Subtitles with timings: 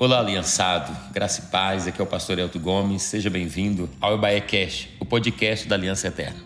[0.00, 4.40] Olá, aliançado, graça e paz, aqui é o pastor Elton Gomes, seja bem-vindo ao Ebaé
[4.40, 6.36] Cash, o podcast da Aliança Eterna.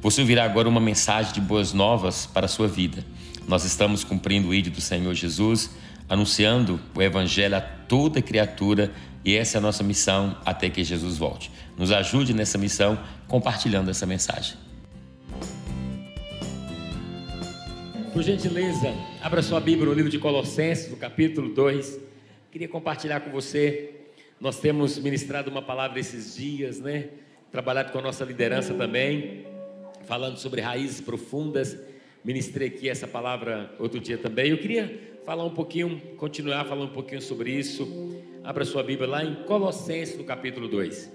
[0.00, 3.04] Você ouvirá agora uma mensagem de boas novas para a sua vida.
[3.46, 5.72] Nós estamos cumprindo o ídolo do Senhor Jesus,
[6.08, 8.90] anunciando o Evangelho a toda criatura
[9.22, 11.50] e essa é a nossa missão até que Jesus volte.
[11.76, 14.56] Nos ajude nessa missão compartilhando essa mensagem.
[18.10, 22.11] Por gentileza, abra sua Bíblia no livro de Colossenses, no capítulo 2.
[22.52, 23.94] Queria compartilhar com você.
[24.38, 27.08] Nós temos ministrado uma palavra esses dias, né?
[27.50, 29.46] Trabalhado com a nossa liderança também,
[30.04, 31.74] falando sobre raízes profundas.
[32.22, 34.50] Ministrei aqui essa palavra outro dia também.
[34.50, 38.20] Eu queria falar um pouquinho, continuar falando um pouquinho sobre isso.
[38.44, 41.10] Abra sua Bíblia lá em Colossenses, no capítulo 2.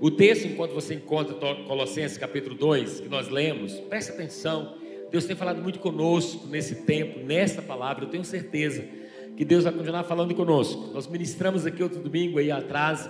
[0.00, 4.78] O texto, enquanto você encontra Colossenses capítulo 2, que nós lemos, preste atenção.
[5.10, 8.98] Deus tem falado muito conosco nesse tempo, nessa palavra, eu tenho certeza
[9.40, 10.90] que Deus vai continuar falando conosco.
[10.92, 13.08] Nós ministramos aqui outro domingo aí atrás,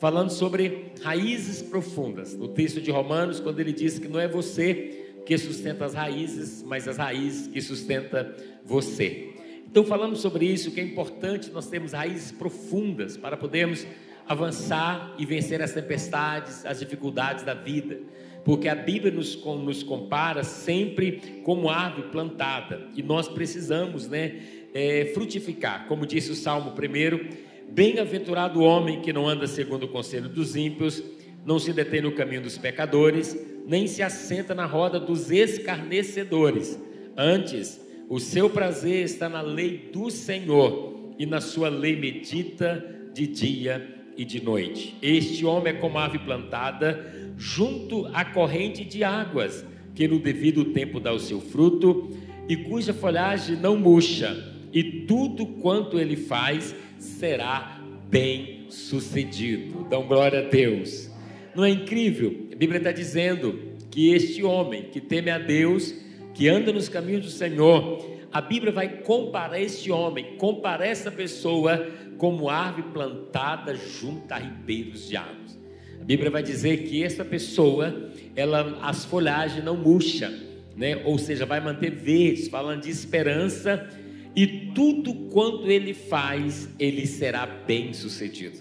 [0.00, 2.34] falando sobre raízes profundas.
[2.34, 6.64] No texto de Romanos, quando ele diz que não é você que sustenta as raízes,
[6.64, 9.28] mas as raízes que sustenta você.
[9.70, 13.86] Então falamos sobre isso, que é importante nós termos raízes profundas para podermos
[14.26, 18.00] avançar e vencer as tempestades, as dificuldades da vida.
[18.44, 22.88] Porque a Bíblia nos, nos compara sempre como árvore plantada.
[22.96, 24.40] E nós precisamos, né?
[24.74, 25.86] É, frutificar.
[25.86, 27.28] Como disse o Salmo primeiro,
[27.70, 31.02] bem-aventurado o homem que não anda segundo o conselho dos ímpios,
[31.44, 36.78] não se detém no caminho dos pecadores, nem se assenta na roda dos escarnecedores.
[37.16, 43.26] Antes, o seu prazer está na lei do Senhor, e na sua lei medita de
[43.26, 44.96] dia e de noite.
[45.02, 51.00] Este homem é como ave plantada junto à corrente de águas, que no devido tempo
[51.00, 52.16] dá o seu fruto,
[52.48, 59.86] e cuja folhagem não murcha e tudo quanto ele faz será bem sucedido.
[59.88, 61.10] Dão glória a Deus.
[61.54, 62.48] Não é incrível?
[62.52, 63.58] A Bíblia está dizendo
[63.90, 65.94] que este homem que teme a Deus,
[66.34, 71.86] que anda nos caminhos do Senhor, a Bíblia vai comparar este homem, comparar essa pessoa
[72.18, 75.58] como árvore plantada junto a ribeiros de águas.
[76.00, 80.32] A Bíblia vai dizer que essa pessoa, ela as folhagens não murcha,
[80.76, 81.02] né?
[81.04, 83.88] Ou seja, vai manter verdes, falando de esperança
[84.34, 88.58] e tudo quanto ele faz, ele será bem sucedido.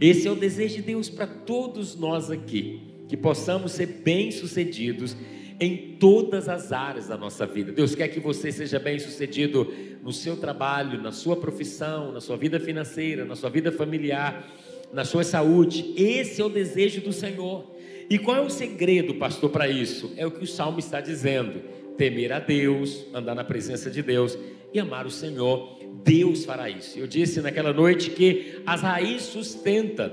[0.00, 5.16] Esse é o desejo de Deus para todos nós aqui, que possamos ser bem sucedidos
[5.60, 7.72] em todas as áreas da nossa vida.
[7.72, 9.72] Deus quer que você seja bem sucedido
[10.02, 14.46] no seu trabalho, na sua profissão, na sua vida financeira, na sua vida familiar,
[14.92, 15.94] na sua saúde.
[15.96, 17.72] Esse é o desejo do Senhor.
[18.10, 20.12] E qual é o segredo, pastor, para isso?
[20.16, 21.62] É o que o salmo está dizendo:
[21.96, 24.36] temer a Deus, andar na presença de Deus
[24.74, 26.98] e amar o Senhor, Deus fará isso.
[26.98, 30.10] Eu disse naquela noite que as raízes sustentam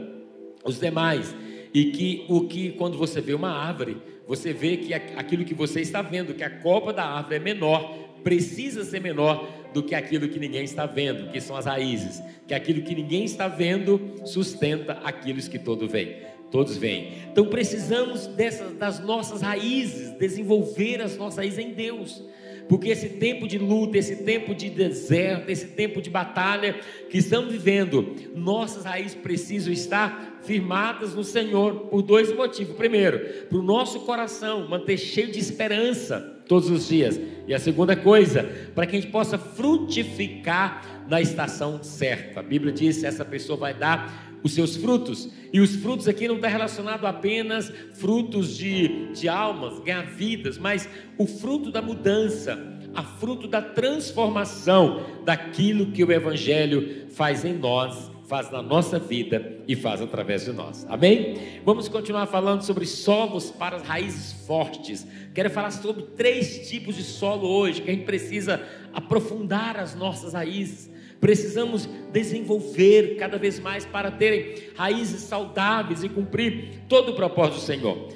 [0.64, 1.36] os demais
[1.74, 5.82] e que o que quando você vê uma árvore, você vê que aquilo que você
[5.82, 10.30] está vendo, que a copa da árvore é menor, precisa ser menor do que aquilo
[10.30, 14.94] que ninguém está vendo, que são as raízes, que aquilo que ninguém está vendo sustenta
[15.04, 16.18] aqueles que todo vem.
[16.52, 17.14] Todos vêm.
[17.32, 22.22] Então precisamos dessas, das nossas raízes, desenvolver as nossas raízes em Deus
[22.68, 26.80] porque esse tempo de luta, esse tempo de deserto, esse tempo de batalha
[27.10, 32.76] que estamos vivendo, nossas raízes precisam estar firmadas no Senhor por dois motivos.
[32.76, 37.20] Primeiro, para o nosso coração manter cheio de esperança todos os dias.
[37.48, 42.40] E a segunda coisa, para que a gente possa frutificar na estação certa.
[42.40, 45.30] A Bíblia diz: essa pessoa vai dar os seus frutos.
[45.54, 50.88] E os frutos aqui não está relacionado apenas frutos de, de almas, ganhar vidas, mas
[51.18, 52.58] o fruto da mudança,
[52.94, 59.58] a fruto da transformação daquilo que o Evangelho faz em nós, faz na nossa vida
[59.68, 60.86] e faz através de nós.
[60.88, 61.36] Amém?
[61.66, 65.06] Vamos continuar falando sobre solos para raízes fortes.
[65.34, 70.34] Quero falar sobre três tipos de solo hoje que a gente precisa aprofundar as nossas
[70.34, 70.91] raízes
[71.22, 77.62] precisamos desenvolver cada vez mais para terem raízes saudáveis e cumprir todo o propósito do
[77.62, 78.08] Senhor.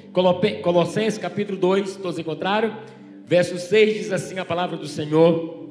[0.62, 2.76] Colossenses capítulo 2, todos encontraram?
[3.24, 5.68] Verso 6 diz assim a palavra do Senhor,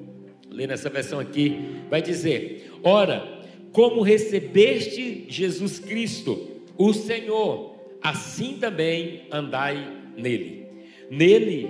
[0.49, 1.59] lê nessa versão aqui,
[1.89, 9.87] vai dizer: Ora, como recebeste Jesus Cristo, o Senhor, assim também andai
[10.17, 10.65] nele.
[11.09, 11.69] Nele,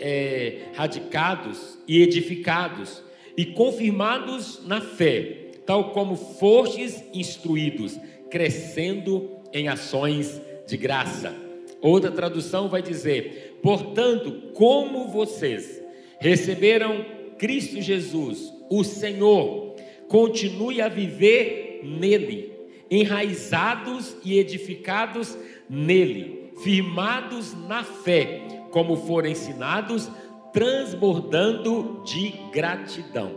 [0.00, 3.03] é, radicados e edificados
[3.36, 7.98] e confirmados na fé, tal como fostes instruídos,
[8.30, 11.34] crescendo em ações de graça.
[11.80, 15.82] Outra tradução vai dizer: portanto, como vocês
[16.18, 17.04] receberam
[17.38, 19.74] Cristo Jesus, o Senhor,
[20.08, 22.52] continue a viver nele,
[22.90, 25.36] enraizados e edificados
[25.68, 28.40] nele, firmados na fé,
[28.70, 30.10] como foram ensinados,
[30.54, 33.32] transbordando de gratidão.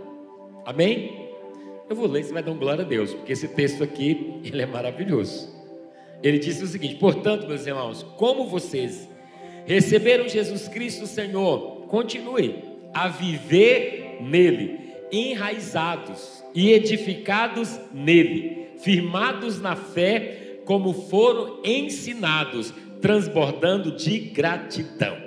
[0.63, 1.27] Amém?
[1.89, 4.61] Eu vou ler, você vai dar um glória a Deus, porque esse texto aqui, ele
[4.61, 5.51] é maravilhoso.
[6.21, 9.09] Ele disse o seguinte: Portanto, meus irmãos, como vocês
[9.65, 14.79] receberam Jesus Cristo Senhor, continue a viver nele,
[15.11, 25.26] enraizados e edificados nele, firmados na fé, como foram ensinados, transbordando de gratidão.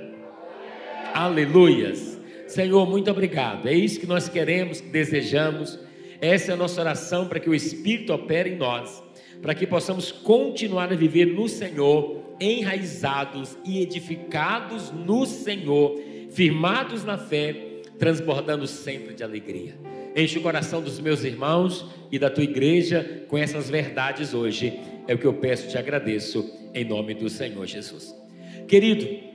[1.20, 2.18] Aleluias.
[2.46, 3.68] Senhor, muito obrigado.
[3.68, 5.78] É isso que nós queremos, que desejamos.
[6.18, 9.02] Essa é a nossa oração para que o Espírito opere em nós,
[9.42, 16.00] para que possamos continuar a viver no Senhor, enraizados e edificados no Senhor,
[16.30, 19.74] firmados na fé, transbordando sempre de alegria.
[20.16, 24.72] Enche o coração dos meus irmãos e da tua igreja com essas verdades hoje.
[25.06, 28.18] É o que eu peço e te agradeço, em nome do Senhor Jesus.
[28.66, 29.29] Querido,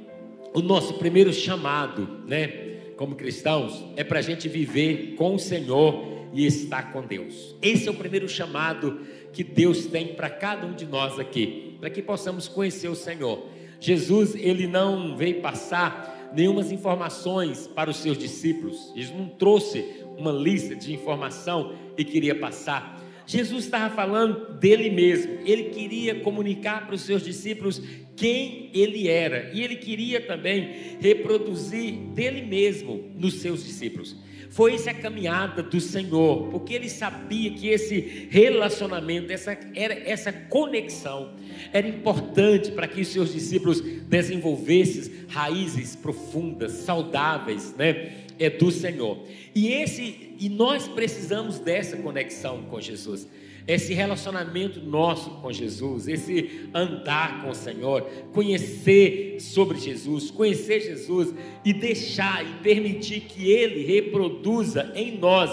[0.56, 2.48] o nosso primeiro chamado, né,
[2.96, 7.56] como cristãos, é para a gente viver com o Senhor e estar com Deus.
[7.62, 9.02] Esse é o primeiro chamado
[9.34, 13.50] que Deus tem para cada um de nós aqui, para que possamos conhecer o Senhor.
[13.82, 18.94] Jesus, ele não veio passar nenhumas informações para os seus discípulos.
[18.96, 19.86] Jesus não trouxe
[20.18, 23.04] uma lista de informação e queria passar.
[23.26, 25.40] Jesus estava falando dele mesmo.
[25.46, 27.82] Ele queria comunicar para os seus discípulos
[28.16, 34.16] quem ele era e ele queria também reproduzir dele mesmo nos seus discípulos.
[34.50, 40.32] Foi essa a caminhada do Senhor, porque ele sabia que esse relacionamento, essa, era, essa
[40.32, 41.34] conexão,
[41.74, 48.25] era importante para que os seus discípulos desenvolvessem raízes profundas, saudáveis, né?
[48.38, 49.20] É do Senhor.
[49.54, 53.28] E esse, e nós precisamos dessa conexão com Jesus
[53.68, 61.34] esse relacionamento nosso com Jesus, esse andar com o Senhor, conhecer sobre Jesus, conhecer Jesus
[61.64, 65.50] e deixar e permitir que Ele reproduza em nós,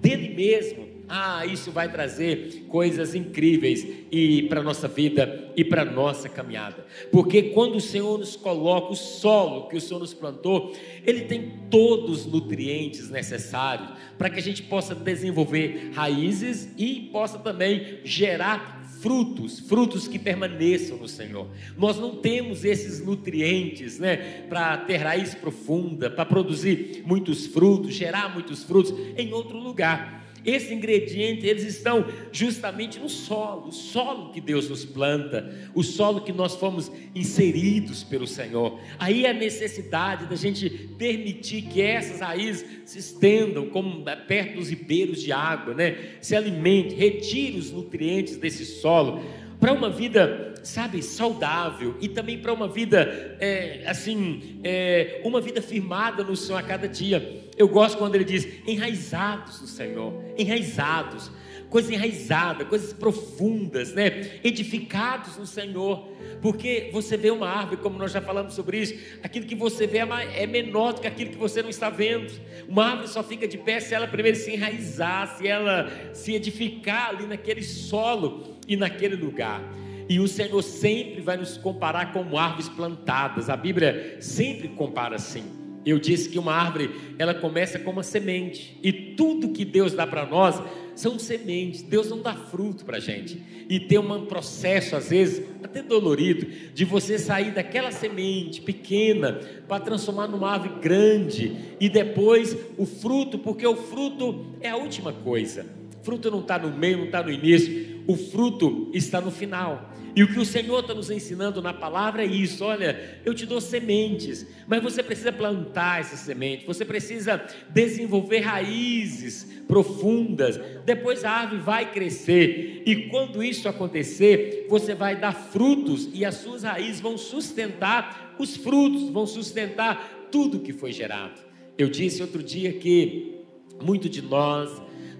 [0.00, 6.28] dele mesmo, ah, isso vai trazer coisas incríveis e para nossa vida e para nossa
[6.28, 6.86] caminhada.
[7.12, 10.74] Porque quando o Senhor nos coloca o solo que o Senhor nos plantou,
[11.04, 17.38] ele tem todos os nutrientes necessários para que a gente possa desenvolver raízes e possa
[17.38, 21.46] também gerar frutos, frutos que permaneçam no Senhor.
[21.76, 28.32] Nós não temos esses nutrientes, né, para ter raiz profunda, para produzir muitos frutos, gerar
[28.32, 30.23] muitos frutos em outro lugar.
[30.44, 36.20] Esse ingrediente, eles estão justamente no solo, o solo que Deus nos planta, o solo
[36.20, 38.78] que nós fomos inseridos pelo Senhor.
[38.98, 40.68] Aí a necessidade da gente
[40.98, 46.16] permitir que essas raízes se estendam como perto dos ribeiros de água, né?
[46.20, 49.22] Se alimente, retire os nutrientes desse solo
[49.64, 55.62] para uma vida, sabe, saudável e também para uma vida, é, assim, é, uma vida
[55.62, 57.46] firmada no Senhor a cada dia.
[57.56, 61.30] Eu gosto quando ele diz enraizados no Senhor, enraizados,
[61.74, 64.38] coisas enraizadas, coisas profundas, né?
[64.44, 66.06] Edificados no Senhor,
[66.40, 68.94] porque você vê uma árvore, como nós já falamos sobre isso,
[69.24, 72.32] aquilo que você vê é, é menor do que aquilo que você não está vendo.
[72.68, 77.08] Uma árvore só fica de pé se ela primeiro se enraizar, se ela se edificar
[77.08, 79.60] ali naquele solo e naquele lugar.
[80.08, 83.50] E o Senhor sempre vai nos comparar como árvores plantadas.
[83.50, 85.63] A Bíblia sempre compara assim.
[85.84, 88.78] Eu disse que uma árvore, ela começa com uma semente.
[88.82, 90.60] E tudo que Deus dá para nós
[90.94, 91.82] são sementes.
[91.82, 93.40] Deus não dá fruto para a gente.
[93.68, 99.82] E tem um processo, às vezes, até dolorido, de você sair daquela semente pequena para
[99.82, 101.56] transformar numa árvore grande.
[101.78, 105.66] E depois o fruto, porque o fruto é a última coisa.
[106.00, 108.02] O fruto não está no meio, não está no início.
[108.06, 109.93] O fruto está no final.
[110.16, 113.44] E o que o Senhor está nos ensinando na palavra é isso: olha, eu te
[113.44, 121.30] dou sementes, mas você precisa plantar essas sementes, você precisa desenvolver raízes profundas, depois a
[121.30, 127.00] árvore vai crescer, e quando isso acontecer, você vai dar frutos, e as suas raízes
[127.00, 131.40] vão sustentar os frutos, vão sustentar tudo que foi gerado.
[131.76, 133.40] Eu disse outro dia que
[133.82, 134.70] muito de nós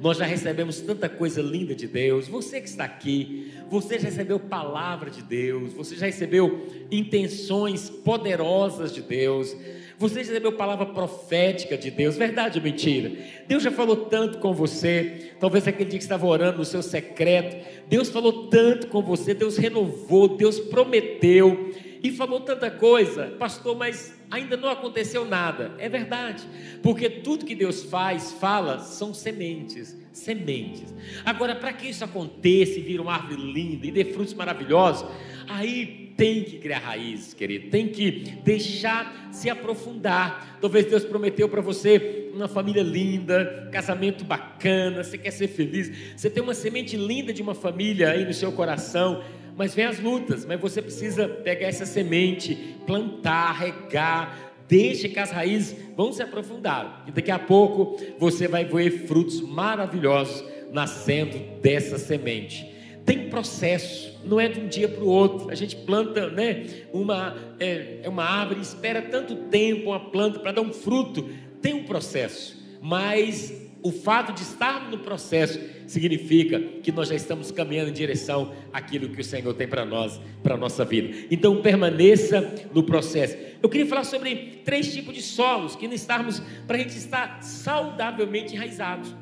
[0.00, 2.28] nós já recebemos tanta coisa linda de Deus.
[2.28, 8.92] Você que está aqui, você já recebeu palavra de Deus, você já recebeu intenções poderosas
[8.92, 9.56] de Deus.
[9.98, 13.12] Você já recebeu palavra profética de Deus, verdade ou mentira?
[13.46, 17.64] Deus já falou tanto com você, talvez aquele dia que estava orando no seu secreto,
[17.88, 21.70] Deus falou tanto com você, Deus renovou, Deus prometeu
[22.02, 25.74] e falou tanta coisa, pastor, mas ainda não aconteceu nada.
[25.78, 26.42] É verdade,
[26.82, 30.94] porque tudo que Deus faz, fala, são sementes, sementes.
[31.24, 35.08] Agora, para que isso aconteça e vire uma árvore linda e dê frutos maravilhosos,
[35.48, 38.10] aí tem que criar raízes, querido, tem que
[38.44, 40.58] deixar se aprofundar.
[40.60, 46.30] Talvez Deus prometeu para você uma família linda, casamento bacana, você quer ser feliz, você
[46.30, 49.22] tem uma semente linda de uma família aí no seu coração
[49.56, 55.30] mas vem as lutas, mas você precisa pegar essa semente, plantar, regar, deixa que as
[55.30, 57.04] raízes vão se aprofundar.
[57.06, 62.72] E daqui a pouco você vai ver frutos maravilhosos nascendo dessa semente.
[63.04, 65.50] Tem processo, não é de um dia para o outro.
[65.50, 70.52] A gente planta, né, uma é, é uma árvore, espera tanto tempo uma planta para
[70.52, 71.28] dar um fruto.
[71.60, 77.50] Tem um processo, mas o fato de estarmos no processo significa que nós já estamos
[77.50, 81.26] caminhando em direção àquilo que o Senhor tem para nós, para a nossa vida.
[81.30, 83.36] Então permaneça no processo.
[83.62, 88.54] Eu queria falar sobre três tipos de solos que necessitamos para a gente estar saudavelmente
[88.54, 89.14] enraizados.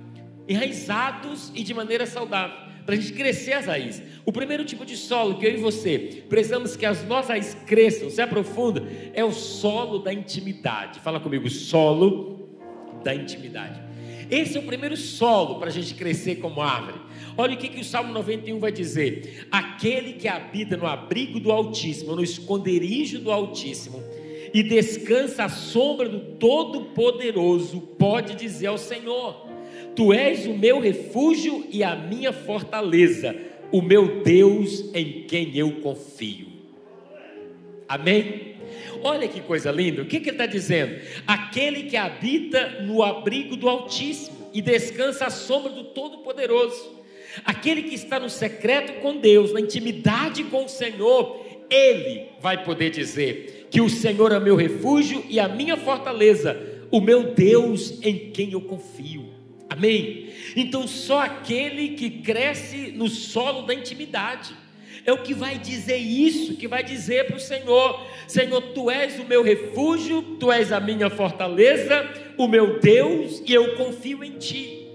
[0.49, 2.57] Enraizados e de maneira saudável.
[2.87, 4.00] Para a gente crescer as raízes.
[4.25, 8.09] O primeiro tipo de solo que eu e você precisamos que as nossas raízes cresçam,
[8.09, 11.00] se aprofundam, é o solo da intimidade.
[11.00, 12.49] Fala comigo, solo
[13.02, 13.81] da intimidade.
[14.32, 16.98] Esse é o primeiro solo para a gente crescer como árvore.
[17.36, 21.52] Olha o que, que o Salmo 91 vai dizer: Aquele que habita no abrigo do
[21.52, 24.02] Altíssimo, no esconderijo do Altíssimo,
[24.54, 29.48] e descansa à sombra do Todo-Poderoso, pode dizer ao Senhor:
[29.94, 33.36] Tu és o meu refúgio e a minha fortaleza,
[33.70, 36.46] o meu Deus em quem eu confio.
[37.86, 38.51] Amém?
[39.04, 41.00] Olha que coisa linda, o que, que ele está dizendo?
[41.26, 47.02] Aquele que habita no abrigo do Altíssimo e descansa à sombra do Todo-Poderoso,
[47.44, 52.90] aquele que está no secreto com Deus, na intimidade com o Senhor, ele vai poder
[52.90, 58.30] dizer que o Senhor é meu refúgio e a minha fortaleza, o meu Deus em
[58.30, 59.32] quem eu confio.
[59.71, 60.28] Amém?
[60.54, 64.54] Então, só aquele que cresce no solo da intimidade
[65.04, 69.18] é o que vai dizer isso, que vai dizer para o Senhor: Senhor, tu és
[69.18, 74.38] o meu refúgio, tu és a minha fortaleza, o meu Deus, e eu confio em
[74.38, 74.88] ti.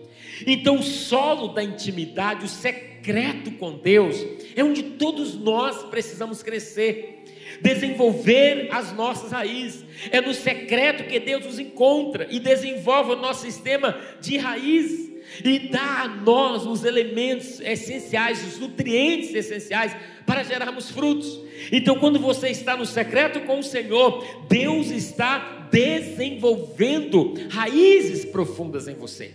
[0.45, 4.23] Então, o solo da intimidade, o secreto com Deus,
[4.55, 7.23] é onde todos nós precisamos crescer,
[7.61, 9.83] desenvolver as nossas raízes.
[10.11, 15.06] É no secreto que Deus nos encontra e desenvolve o nosso sistema de raízes
[15.43, 21.39] e dá a nós os elementos essenciais, os nutrientes essenciais para gerarmos frutos.
[21.71, 28.95] Então, quando você está no secreto com o Senhor, Deus está desenvolvendo raízes profundas em
[28.95, 29.31] você.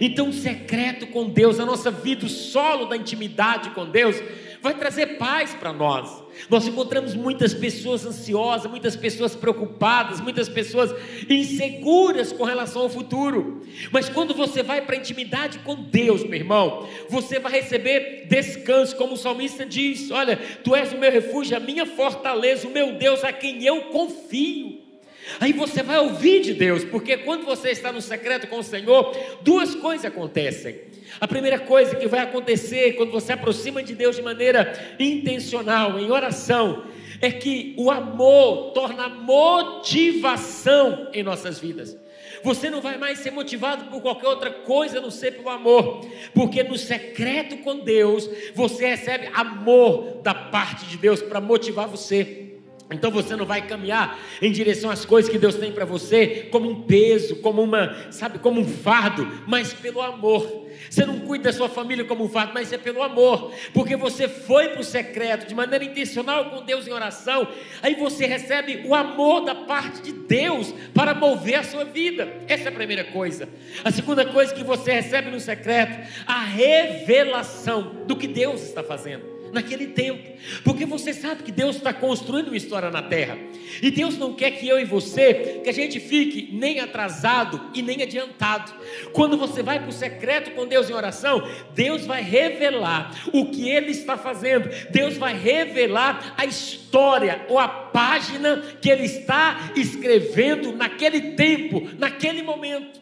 [0.00, 4.16] Então, o secreto com Deus, a nossa vida, o solo da intimidade com Deus,
[4.62, 6.22] vai trazer paz para nós.
[6.48, 10.94] Nós encontramos muitas pessoas ansiosas, muitas pessoas preocupadas, muitas pessoas
[11.28, 13.62] inseguras com relação ao futuro.
[13.90, 18.96] Mas quando você vai para a intimidade com Deus, meu irmão, você vai receber descanso,
[18.96, 22.92] como o salmista diz: Olha, tu és o meu refúgio, a minha fortaleza, o meu
[22.94, 24.89] Deus a quem eu confio.
[25.38, 29.14] Aí você vai ouvir de Deus, porque quando você está no secreto com o Senhor,
[29.42, 30.80] duas coisas acontecem.
[31.20, 36.10] A primeira coisa que vai acontecer quando você aproxima de Deus de maneira intencional, em
[36.10, 36.84] oração,
[37.20, 41.96] é que o amor torna motivação em nossas vidas.
[42.42, 46.06] Você não vai mais ser motivado por qualquer outra coisa a não ser pelo amor,
[46.34, 52.49] porque no secreto com Deus você recebe amor da parte de Deus para motivar você.
[52.92, 56.68] Então você não vai caminhar em direção às coisas que Deus tem para você como
[56.68, 60.68] um peso, como uma, sabe, como um fardo, mas pelo amor.
[60.88, 64.28] Você não cuida da sua família como um fardo, mas é pelo amor, porque você
[64.28, 67.46] foi para o secreto de maneira intencional com Deus em oração.
[67.80, 72.28] Aí você recebe o amor da parte de Deus para mover a sua vida.
[72.48, 73.48] Essa é a primeira coisa.
[73.84, 79.39] A segunda coisa que você recebe no secreto, a revelação do que Deus está fazendo
[79.52, 80.30] naquele tempo,
[80.64, 83.38] porque você sabe que Deus está construindo uma história na terra,
[83.82, 87.82] e Deus não quer que eu e você, que a gente fique nem atrasado e
[87.82, 88.72] nem adiantado.
[89.12, 91.42] Quando você vai para o secreto com Deus em oração,
[91.74, 97.68] Deus vai revelar o que Ele está fazendo, Deus vai revelar a história ou a
[97.68, 103.00] página que Ele está escrevendo naquele tempo, naquele momento.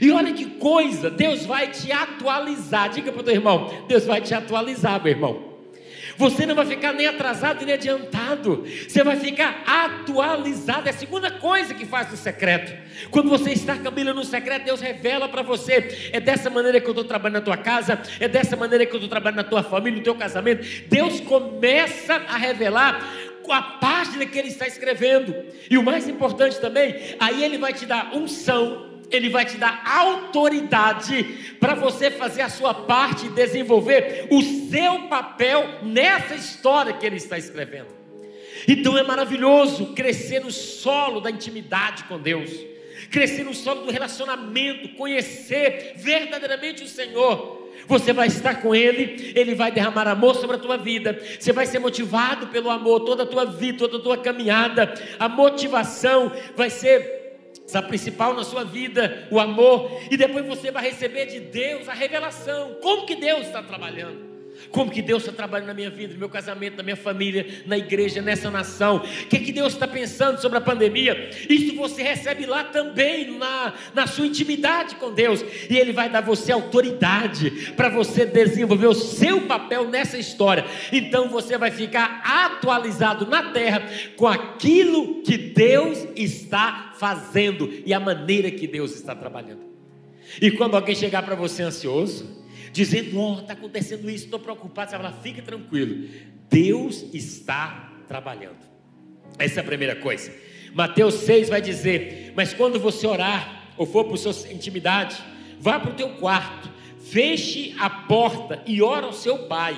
[0.00, 2.90] E olha que coisa, Deus vai te atualizar.
[2.90, 5.57] Diga para o teu irmão: Deus vai te atualizar, meu irmão.
[6.18, 8.66] Você não vai ficar nem atrasado nem adiantado.
[8.86, 10.88] Você vai ficar atualizado.
[10.88, 12.76] É a segunda coisa que faz no secreto.
[13.10, 16.10] Quando você está caminhando no secreto, Deus revela para você.
[16.12, 18.00] É dessa maneira que eu estou trabalhando na tua casa.
[18.18, 20.66] É dessa maneira que eu estou trabalhando na tua família, no teu casamento.
[20.88, 23.00] Deus começa a revelar
[23.52, 25.34] a página que ele está escrevendo.
[25.70, 29.82] E o mais importante também, aí ele vai te dar unção, ele vai te dar
[29.84, 37.06] autoridade para você fazer a sua parte e desenvolver o seu papel nessa história que
[37.06, 37.98] ele está escrevendo.
[38.66, 42.50] Então é maravilhoso crescer no solo da intimidade com Deus,
[43.10, 47.58] crescer no solo do relacionamento, conhecer verdadeiramente o Senhor.
[47.86, 51.18] Você vai estar com Ele, Ele vai derramar amor sobre a tua vida.
[51.38, 54.92] Você vai ser motivado pelo amor toda a tua vida, toda a tua caminhada.
[55.18, 57.17] A motivação vai ser
[57.76, 60.00] a principal na sua vida, o amor.
[60.10, 62.76] E depois você vai receber de Deus a revelação.
[62.80, 64.27] Como que Deus está trabalhando?
[64.70, 67.78] Como que Deus está trabalhando na minha vida, no meu casamento, na minha família, na
[67.78, 68.96] igreja, nessa nação?
[68.96, 71.30] O que, que Deus está pensando sobre a pandemia?
[71.48, 75.44] Isso você recebe lá também, na, na sua intimidade com Deus.
[75.70, 80.64] E Ele vai dar você autoridade para você desenvolver o seu papel nessa história.
[80.92, 83.82] Então você vai ficar atualizado na terra
[84.16, 89.68] com aquilo que Deus está fazendo e a maneira que Deus está trabalhando.
[90.42, 92.38] E quando alguém chegar para você ansioso,
[92.72, 94.90] dizendo: Ó, oh, está acontecendo isso, estou preocupado.
[94.90, 96.08] Você vai falar: fique tranquilo,
[96.50, 98.68] Deus está trabalhando.
[99.38, 100.32] Essa é a primeira coisa.
[100.74, 105.16] Mateus 6 vai dizer: Mas quando você orar, ou for para a sua intimidade,
[105.58, 106.70] vá para o teu quarto,
[107.10, 109.76] feche a porta e ora ao seu pai,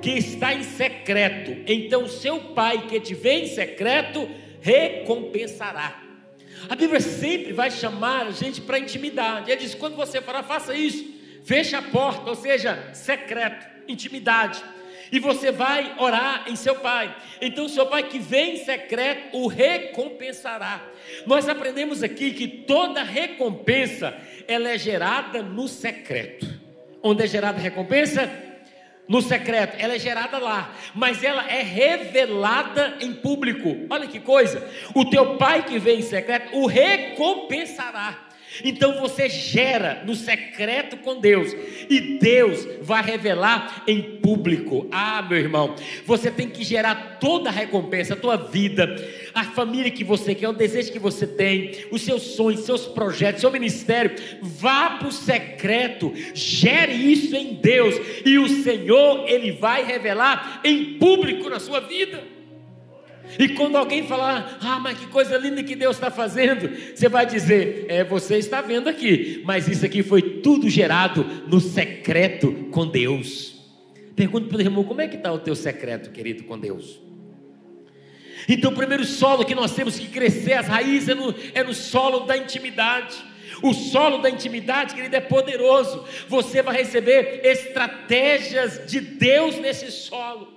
[0.00, 1.62] que está em secreto.
[1.70, 4.28] Então, seu pai que te vê em secreto,
[4.60, 6.02] recompensará.
[6.68, 9.50] A Bíblia sempre vai chamar a gente para intimidade.
[9.50, 11.15] Ele diz: quando você falar, faça isso
[11.46, 14.62] fecha a porta, ou seja, secreto, intimidade.
[15.12, 17.14] E você vai orar em seu pai.
[17.40, 20.82] Então, seu pai que vem em secreto o recompensará.
[21.24, 24.12] Nós aprendemos aqui que toda recompensa
[24.48, 26.46] ela é gerada no secreto.
[27.00, 28.28] Onde é gerada a recompensa?
[29.08, 33.86] No secreto, ela é gerada lá, mas ela é revelada em público.
[33.88, 34.68] Olha que coisa!
[34.92, 38.25] O teu pai que vem em secreto o recompensará.
[38.64, 41.52] Então você gera no secreto com Deus
[41.88, 44.86] e Deus vai revelar em público.
[44.90, 48.96] Ah, meu irmão, você tem que gerar toda a recompensa, a tua vida,
[49.34, 53.40] a família que você quer, o desejo que você tem, os seus sonhos, seus projetos,
[53.40, 54.14] seu ministério.
[54.40, 60.94] Vá para o secreto, gere isso em Deus e o Senhor ele vai revelar em
[60.98, 62.35] público na sua vida.
[63.38, 67.26] E quando alguém falar, ah, mas que coisa linda que Deus está fazendo, você vai
[67.26, 72.86] dizer, é, você está vendo aqui, mas isso aqui foi tudo gerado no secreto com
[72.86, 73.56] Deus.
[74.14, 76.98] Pergunta para o irmão, como é que está o teu secreto, querido, com Deus?
[78.48, 81.74] Então, o primeiro solo que nós temos que crescer, as raízes, é no, é no
[81.74, 83.16] solo da intimidade.
[83.62, 86.04] O solo da intimidade, querido, é poderoso.
[86.28, 90.55] Você vai receber estratégias de Deus nesse solo.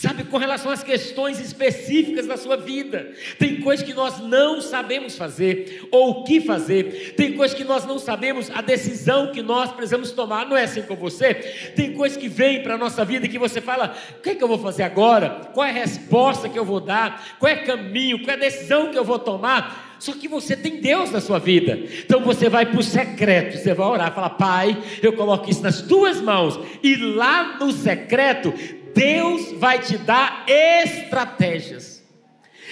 [0.00, 5.14] Sabe, com relação às questões específicas da sua vida, tem coisas que nós não sabemos
[5.14, 9.70] fazer, ou o que fazer, tem coisas que nós não sabemos, a decisão que nós
[9.70, 11.34] precisamos tomar, não é assim com você?
[11.76, 14.42] Tem coisas que vêm para a nossa vida que você fala: o que é que
[14.42, 15.50] eu vou fazer agora?
[15.52, 17.36] Qual é a resposta que eu vou dar?
[17.38, 18.20] Qual é o caminho?
[18.20, 19.90] Qual é a decisão que eu vou tomar?
[20.00, 21.78] Só que você tem Deus na sua vida.
[22.02, 25.82] Então você vai para o secreto, você vai orar, fala, Pai, eu coloco isso nas
[25.82, 26.58] tuas mãos.
[26.82, 28.54] E lá no secreto,
[28.94, 32.00] Deus vai te dar estratégias.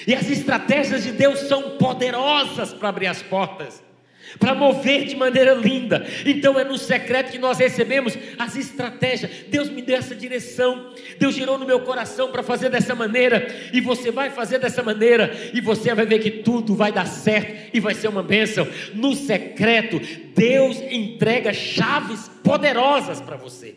[0.07, 3.83] E as estratégias de Deus são poderosas para abrir as portas,
[4.39, 6.07] para mover de maneira linda.
[6.25, 9.31] Então é no secreto que nós recebemos as estratégias.
[9.49, 13.81] Deus me deu essa direção, Deus girou no meu coração para fazer dessa maneira, e
[13.81, 17.81] você vai fazer dessa maneira, e você vai ver que tudo vai dar certo e
[17.81, 18.69] vai ser uma bênção.
[18.95, 20.01] No secreto,
[20.35, 23.75] Deus entrega chaves poderosas para você.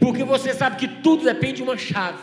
[0.00, 2.22] Porque você sabe que tudo depende de uma chave.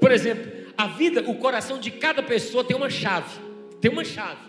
[0.00, 3.38] Por exemplo, a vida, o coração de cada pessoa tem uma chave.
[3.80, 4.40] Tem uma chave.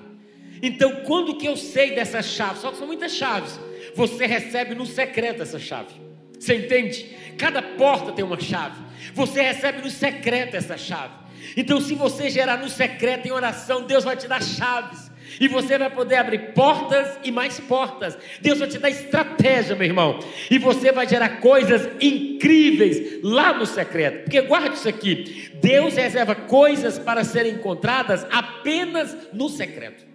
[0.62, 2.60] Então, quando que eu sei dessa chave?
[2.60, 3.60] Só que são muitas chaves.
[3.96, 5.94] Você recebe no secreto essa chave.
[6.40, 7.16] Você entende?
[7.38, 8.76] Cada porta tem uma chave.
[9.14, 11.14] Você recebe no secreto essa chave.
[11.56, 15.07] Então, se você gerar no secreto em oração, Deus vai te dar chaves
[15.40, 18.18] e você vai poder abrir portas e mais portas.
[18.42, 20.20] Deus vai te dar estratégia, meu irmão.
[20.50, 24.24] E você vai gerar coisas incríveis lá no secreto.
[24.24, 30.06] Porque guarde isso aqui: Deus reserva coisas para serem encontradas apenas no secreto.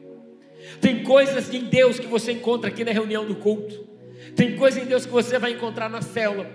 [0.81, 3.88] Tem coisas em Deus que você encontra aqui na reunião do culto.
[4.35, 6.46] Tem coisas em Deus que você vai encontrar na célula.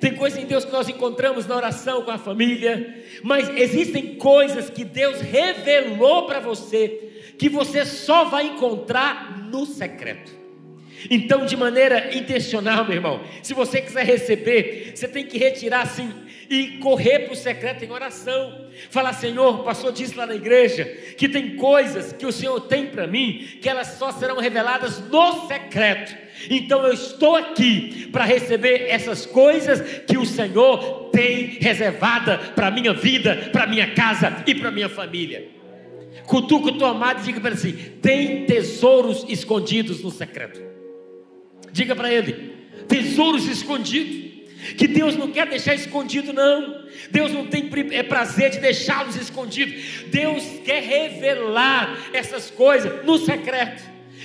[0.00, 3.04] Tem coisas em Deus que nós encontramos na oração com a família.
[3.22, 7.07] Mas existem coisas que Deus revelou para você
[7.38, 10.36] que você só vai encontrar no secreto.
[11.08, 16.12] Então, de maneira intencional, meu irmão, se você quiser receber, você tem que retirar assim
[16.50, 18.66] e correr para o secreto em oração.
[18.90, 20.84] Falar, Senhor, o pastor disse lá na igreja
[21.16, 25.46] que tem coisas que o Senhor tem para mim, que elas só serão reveladas no
[25.46, 26.16] secreto.
[26.50, 32.70] Então eu estou aqui para receber essas coisas que o Senhor tem reservada para a
[32.70, 35.57] minha vida, para a minha casa e para a minha família.
[36.28, 40.60] Cutuca o teu amado e diga para ele assim: tem tesouros escondidos no secreto.
[41.72, 42.52] Diga para ele:
[42.86, 44.28] tesouros escondidos.
[44.76, 46.84] Que Deus não quer deixar escondido, não.
[47.10, 50.04] Deus não tem é prazer de deixá-los escondidos.
[50.08, 53.82] Deus quer revelar essas coisas no secreto.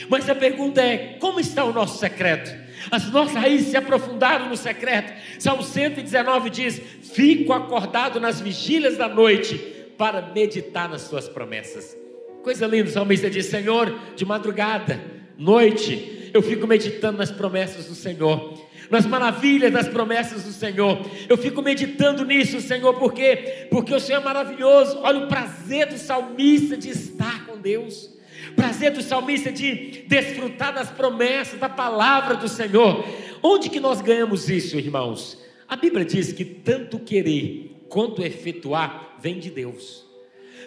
[0.10, 2.54] Mas a pergunta é: como está o nosso secreto?
[2.92, 5.14] As nossas raízes se aprofundaram no secreto.
[5.40, 6.82] Salmo 119 diz:
[7.14, 11.98] Fico acordado nas vigílias da noite para meditar nas suas promessas.
[12.44, 15.02] Coisa linda, o salmista diz: Senhor, de madrugada,
[15.38, 21.04] noite, eu fico meditando nas promessas do Senhor nas maravilhas das promessas do Senhor.
[21.28, 23.68] Eu fico meditando nisso, Senhor, por quê?
[23.72, 25.00] Porque o Senhor é maravilhoso.
[25.02, 28.12] Olha o prazer do salmista de estar com Deus.
[28.56, 33.04] Prazer do salmista de desfrutar das promessas, da palavra do Senhor.
[33.42, 35.42] Onde que nós ganhamos isso, irmãos?
[35.68, 40.04] A Bíblia diz que tanto querer quanto efetuar vem de Deus.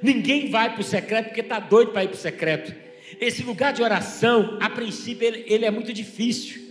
[0.00, 2.72] Ninguém vai para o secreto porque está doido para ir para o secreto.
[3.20, 6.66] Esse lugar de oração, a princípio, ele, ele é muito difícil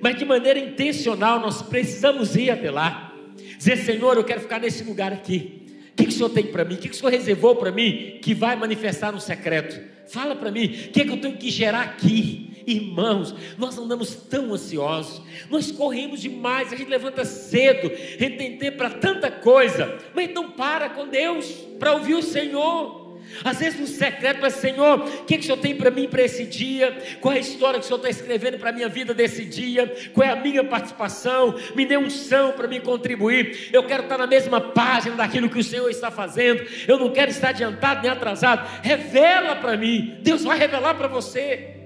[0.00, 3.14] mas de maneira intencional nós precisamos ir até lá.
[3.58, 5.66] Dizer, Senhor, eu quero ficar nesse lugar aqui.
[5.92, 6.74] O que, que o Senhor tem para mim?
[6.74, 9.78] O que, que o Senhor reservou para mim que vai manifestar no secreto?
[10.10, 12.49] Fala para mim, o que é que eu tenho que gerar aqui?
[12.66, 18.58] Irmãos, nós andamos tão ansiosos, nós corremos demais, a gente levanta cedo, a gente tem
[18.58, 21.46] tempo para tanta coisa, mas então para com Deus
[21.78, 23.00] para ouvir o Senhor.
[23.44, 26.22] Às vezes no secreto é Senhor, o que, que o Senhor tem para mim para
[26.22, 26.96] esse dia?
[27.20, 30.10] Qual é a história que o Senhor está escrevendo para a minha vida desse dia?
[30.12, 31.54] Qual é a minha participação?
[31.74, 33.68] Me dê unção para me contribuir.
[33.72, 36.64] Eu quero estar na mesma página daquilo que o Senhor está fazendo.
[36.86, 38.68] Eu não quero estar adiantado nem atrasado.
[38.82, 40.18] Revela para mim.
[40.22, 41.79] Deus vai revelar para você.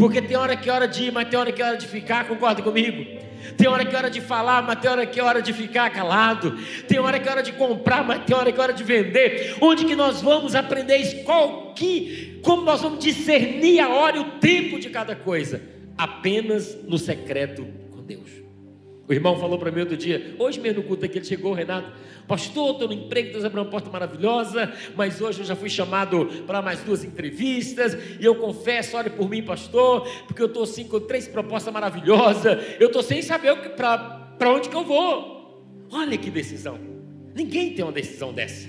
[0.00, 1.86] Porque tem hora que é hora de ir, mas tem hora que é hora de
[1.86, 3.04] ficar, concorda comigo?
[3.54, 5.90] Tem hora que é hora de falar, mas tem hora que é hora de ficar
[5.90, 6.56] calado.
[6.88, 9.58] Tem hora que é hora de comprar, mas tem hora que é hora de vender.
[9.60, 11.22] Onde que nós vamos aprender isso?
[11.24, 15.60] Qual que, como nós vamos discernir a hora e o tempo de cada coisa?
[15.98, 18.39] Apenas no secreto com Deus.
[19.10, 21.90] O irmão falou para mim outro dia, hoje mesmo no culto aqui, ele chegou, Renato,
[22.28, 26.26] pastor, estou no emprego, Deus abriu uma porta maravilhosa, mas hoje eu já fui chamado
[26.46, 30.84] para mais duas entrevistas, e eu confesso, olhe por mim, pastor, porque eu estou assim
[30.84, 35.66] com três propostas maravilhosas, eu estou sem saber para onde que eu vou.
[35.90, 36.78] Olha que decisão.
[37.34, 38.68] Ninguém tem uma decisão dessa.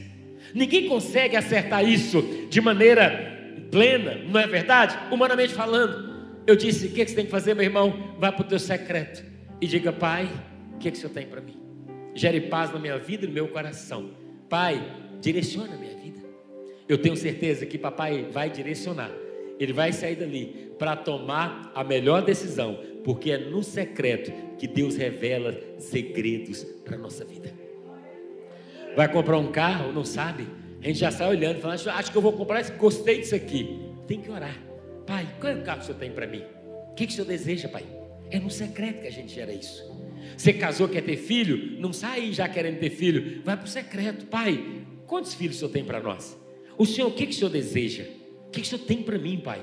[0.56, 4.98] Ninguém consegue acertar isso de maneira plena, não é verdade?
[5.12, 6.34] Humanamente falando.
[6.48, 8.16] Eu disse: o que você tem que fazer, meu irmão?
[8.18, 9.30] Vai para o teu secreto
[9.62, 10.28] e diga: Pai,
[10.74, 11.62] o que, é que o Senhor tem para mim?
[12.16, 14.10] Gere paz na minha vida e no meu coração.
[14.50, 14.82] Pai,
[15.22, 16.20] direciona a minha vida.
[16.90, 19.12] Eu tenho certeza que papai vai direcionar.
[19.60, 24.96] Ele vai sair dali para tomar a melhor decisão, porque é no secreto que Deus
[24.96, 27.54] revela segredos para a nossa vida.
[28.96, 30.48] Vai comprar um carro, não sabe?
[30.82, 33.80] A gente já sai olhando, falando, acho que eu vou comprar, gostei disso aqui.
[34.08, 34.58] Tem que orar.
[35.06, 36.44] Pai, qual é o carro que o Senhor tem para mim?
[36.92, 37.86] O que, que o Senhor deseja, Pai?
[38.32, 39.84] É no secreto que a gente gera isso.
[40.38, 41.80] Você casou, quer ter filho?
[41.80, 43.42] Não sai já querendo ter filho.
[43.44, 44.26] Vai para o secreto.
[44.26, 44.64] Pai,
[45.06, 46.40] quantos filhos o Senhor tem para nós?
[46.78, 48.04] O Senhor, o que, que o Senhor deseja?
[48.48, 49.62] O que, que o Senhor tem para mim, Pai?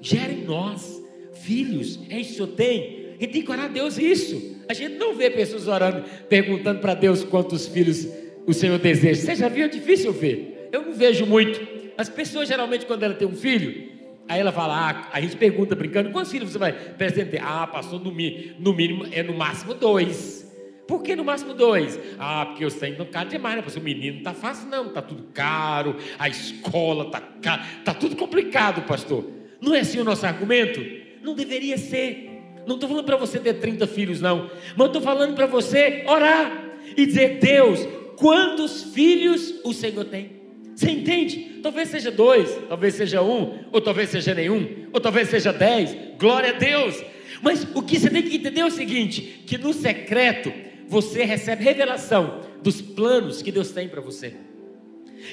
[0.00, 1.00] Gera em nós
[1.42, 2.00] filhos.
[2.08, 3.14] É isso que o Senhor tem.
[3.20, 4.56] E tem que orar a Deus isso.
[4.68, 8.08] A gente não vê pessoas orando, perguntando para Deus quantos filhos
[8.46, 9.22] o Senhor deseja.
[9.22, 9.66] Você já viu?
[9.66, 10.68] É difícil ver.
[10.72, 11.60] Eu não vejo muito.
[11.96, 13.85] As pessoas, geralmente, quando ela tem um filho,
[14.28, 17.62] Aí ela fala, ah, a gente pergunta brincando, quantos filhos você vai presentear?
[17.62, 20.46] Ah, pastor, no, no mínimo, é no máximo dois.
[20.86, 21.98] Por que no máximo dois?
[22.18, 23.62] Ah, porque eu tenho não caro demais, né?
[23.62, 27.94] Porque o menino não está fácil, não, está tudo caro, a escola está caro, está
[27.94, 29.24] tudo complicado, pastor.
[29.60, 30.80] Não é assim o nosso argumento?
[31.22, 32.30] Não deveria ser.
[32.66, 34.50] Não estou falando para você ter 30 filhos, não.
[34.76, 36.64] Mas estou falando para você orar
[36.96, 37.80] e dizer, Deus,
[38.16, 40.35] quantos filhos o Senhor tem?
[40.76, 41.58] Você entende?
[41.62, 45.96] Talvez seja dois, talvez seja um, ou talvez seja nenhum, ou talvez seja dez.
[46.18, 47.02] Glória a Deus.
[47.40, 50.52] Mas o que você tem que entender é o seguinte: que no secreto
[50.86, 54.34] você recebe revelação dos planos que Deus tem para você.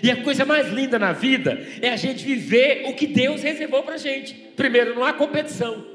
[0.01, 3.83] E a coisa mais linda na vida é a gente viver o que Deus reservou
[3.83, 4.33] para a gente.
[4.55, 5.85] Primeiro, não há competição.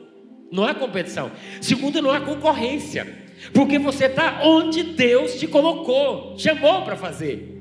[0.52, 1.32] Não há competição.
[1.58, 3.06] Segundo, não há concorrência.
[3.54, 7.57] Porque você está onde Deus te colocou, chamou para fazer.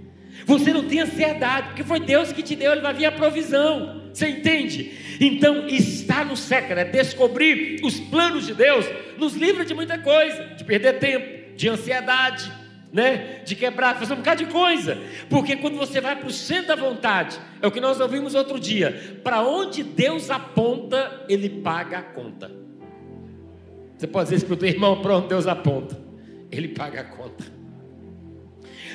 [0.47, 4.03] Você não tem ansiedade, porque foi Deus que te deu, Ele vai vir a provisão.
[4.13, 4.93] Você entende?
[5.19, 8.85] Então, estar no secreto, descobrir os planos de Deus,
[9.17, 12.49] nos livra de muita coisa, de perder tempo, de ansiedade,
[12.93, 13.41] né?
[13.43, 14.97] De quebrar, fazer um bocado de coisa.
[15.29, 18.57] Porque quando você vai para o centro da vontade, é o que nós ouvimos outro
[18.57, 19.19] dia.
[19.25, 22.49] Para onde Deus aponta, Ele paga a conta.
[23.97, 25.99] Você pode dizer isso para o teu irmão, pronto, Deus aponta.
[26.49, 27.56] Ele paga a conta.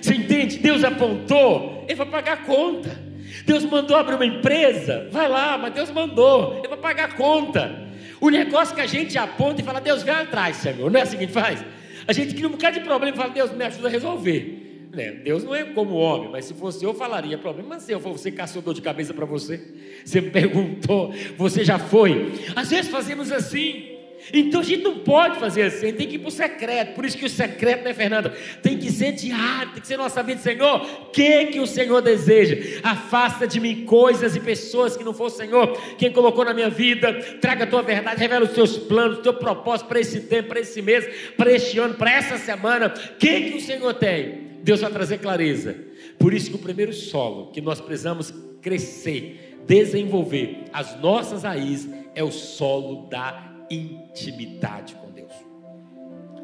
[0.02, 0.58] Você entende?
[0.58, 3.00] Deus apontou, Ele vai pagar a conta.
[3.46, 7.88] Deus mandou abrir uma empresa, vai lá, mas Deus mandou, Ele vai pagar a conta.
[8.20, 10.90] O negócio que a gente aponta e fala, Deus, vem atrás, Senhor.
[10.90, 11.64] Não é assim que a gente faz?
[12.06, 14.88] A gente cria um bocado de problema e fala, Deus, me ajuda a resolver.
[14.92, 15.12] Né?
[15.12, 17.98] Deus não é como homem, mas se fosse eu, falaria problema seu.
[17.98, 19.60] Você caçou dor de cabeça para você?
[20.04, 22.32] Você me perguntou, você já foi?
[22.54, 23.91] Às vezes fazemos assim.
[24.32, 26.94] Então a gente não pode fazer assim, tem que ir para o secreto.
[26.94, 28.34] Por isso que o secreto, né, Fernanda?
[28.62, 30.82] Tem que ser diário, tem que ser nossa vida, Senhor.
[30.82, 32.80] O que, que o Senhor deseja?
[32.82, 36.70] Afasta de mim coisas e pessoas que não for o Senhor quem colocou na minha
[36.70, 37.12] vida.
[37.40, 40.60] Traga a tua verdade, revela os teus planos, o teu propósito para esse tempo, para
[40.60, 42.88] esse mês, para este ano, para essa semana.
[42.88, 44.52] O que, que o Senhor tem?
[44.62, 45.74] Deus vai trazer clareza.
[46.18, 52.22] Por isso que o primeiro solo que nós precisamos crescer, desenvolver as nossas raízes é
[52.22, 55.32] o solo da intimidade com Deus.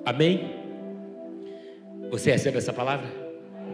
[0.04, 0.54] Amém?
[2.10, 3.06] Você recebe essa palavra?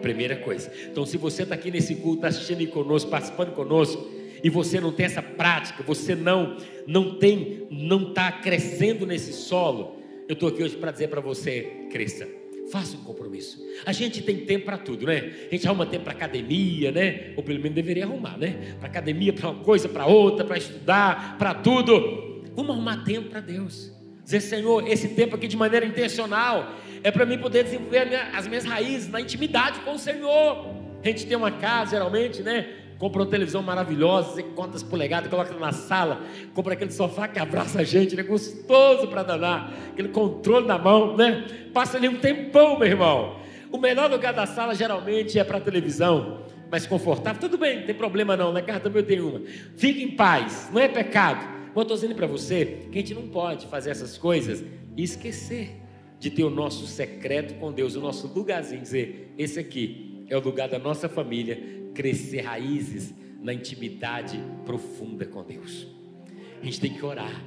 [0.02, 0.70] Primeira coisa.
[0.90, 4.10] Então, se você está aqui nesse culto, está assistindo conosco, participando conosco,
[4.42, 9.96] e você não tem essa prática, você não não tem, não está crescendo nesse solo,
[10.28, 12.28] eu estou aqui hoje para dizer para você, cresça.
[12.70, 13.62] Faça um compromisso.
[13.84, 15.32] A gente tem tempo para tudo, né?
[15.50, 17.34] A gente arruma tempo para academia, né?
[17.36, 18.74] Ou pelo menos deveria arrumar, né?
[18.78, 22.33] Para academia, para uma coisa, para outra, para estudar, para tudo.
[22.54, 23.92] Vamos arrumar tempo para Deus.
[24.22, 28.46] Dizer, Senhor, esse tempo aqui de maneira intencional é para mim poder desenvolver minha, as
[28.46, 30.66] minhas raízes na intimidade com o Senhor.
[31.02, 32.66] A gente tem uma casa, geralmente, né?
[32.98, 36.22] Compra uma televisão maravilhosa, quantas polegadas, coloca na sala,
[36.54, 38.22] compra aquele sofá que abraça a gente, né?
[38.22, 41.44] Gostoso para danar, aquele controle na mão, né?
[41.74, 43.36] Passa ali um tempão, meu irmão.
[43.70, 47.40] O melhor lugar da sala geralmente é para televisão, mais confortável.
[47.40, 49.42] Tudo bem, não tem problema não, na casa também eu tenho uma.
[49.76, 51.53] Fique em paz, não é pecado.
[51.74, 54.62] Mas eu estou dizendo para você que a gente não pode fazer essas coisas
[54.96, 55.80] e esquecer
[56.20, 60.40] de ter o nosso secreto com Deus, o nosso lugarzinho, dizer: esse aqui é o
[60.40, 61.60] lugar da nossa família,
[61.92, 65.88] crescer raízes na intimidade profunda com Deus.
[66.62, 67.44] A gente tem que orar.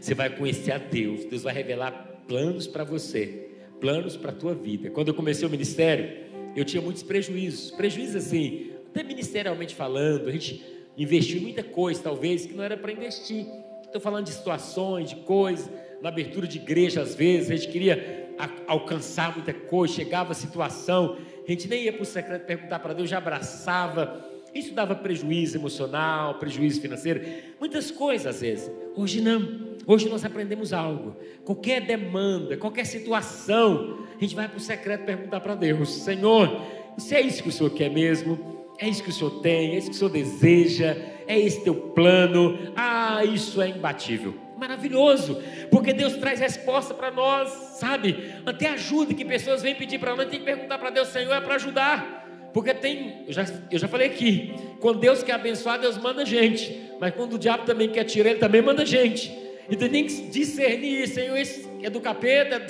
[0.00, 4.54] Você vai conhecer a Deus, Deus vai revelar planos para você, planos para a tua
[4.54, 4.90] vida.
[4.90, 10.32] Quando eu comecei o ministério, eu tinha muitos prejuízos, prejuízos assim, até ministerialmente falando, a
[10.32, 10.62] gente
[10.98, 13.46] investiu muita coisa, talvez, que não era para investir.
[13.90, 15.68] Estou falando de situações, de coisas,
[16.00, 18.30] na abertura de igreja, às vezes, a gente queria
[18.68, 22.94] alcançar muita coisa, chegava a situação, a gente nem ia para o secreto perguntar para
[22.94, 24.24] Deus, já abraçava.
[24.54, 27.20] Isso dava prejuízo emocional, prejuízo financeiro,
[27.58, 28.70] muitas coisas às vezes.
[28.94, 29.70] Hoje não.
[29.84, 31.16] Hoje nós aprendemos algo.
[31.44, 36.62] Qualquer demanda, qualquer situação, a gente vai para o secreto perguntar para Deus: Senhor,
[36.96, 39.78] se é isso que o Senhor quer mesmo, é isso que o Senhor tem, é
[39.78, 42.72] isso que o Senhor deseja, é esse teu plano.
[42.74, 44.34] Ah, isso é imbatível.
[44.56, 45.40] Maravilhoso,
[45.70, 48.34] porque Deus traz resposta para nós, sabe?
[48.44, 51.40] Até ajuda que pessoas vêm pedir para nós, tem que perguntar para Deus, Senhor, é
[51.40, 52.26] para ajudar.
[52.54, 56.90] Porque tem, eu já, eu já falei aqui, quando Deus quer abençoar, Deus manda gente.
[56.98, 59.30] Mas quando o diabo também quer tirar, ele também manda gente.
[59.70, 62.62] Então tem que discernir, Senhor, esse é do capeta,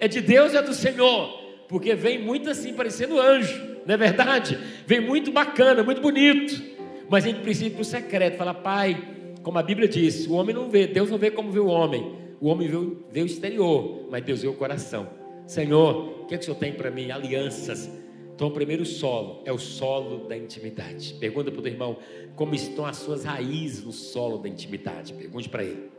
[0.00, 4.58] é de Deus, é do Senhor porque vem muito assim, parecendo anjo, não é verdade?
[4.86, 6.62] Vem muito bacana, muito bonito,
[7.08, 8.96] mas a gente precisa ir para o secreto, falar, pai,
[9.42, 12.16] como a Bíblia diz, o homem não vê, Deus não vê como vê o homem,
[12.40, 12.76] o homem vê,
[13.10, 15.08] vê o exterior, mas Deus vê o coração.
[15.46, 17.10] Senhor, o que, é que o Senhor tem para mim?
[17.10, 17.88] Alianças.
[18.34, 21.14] Então, o primeiro solo é o solo da intimidade.
[21.14, 21.96] Pergunta para o teu irmão,
[22.34, 25.14] como estão as suas raízes no solo da intimidade?
[25.14, 25.90] Pergunte para ele.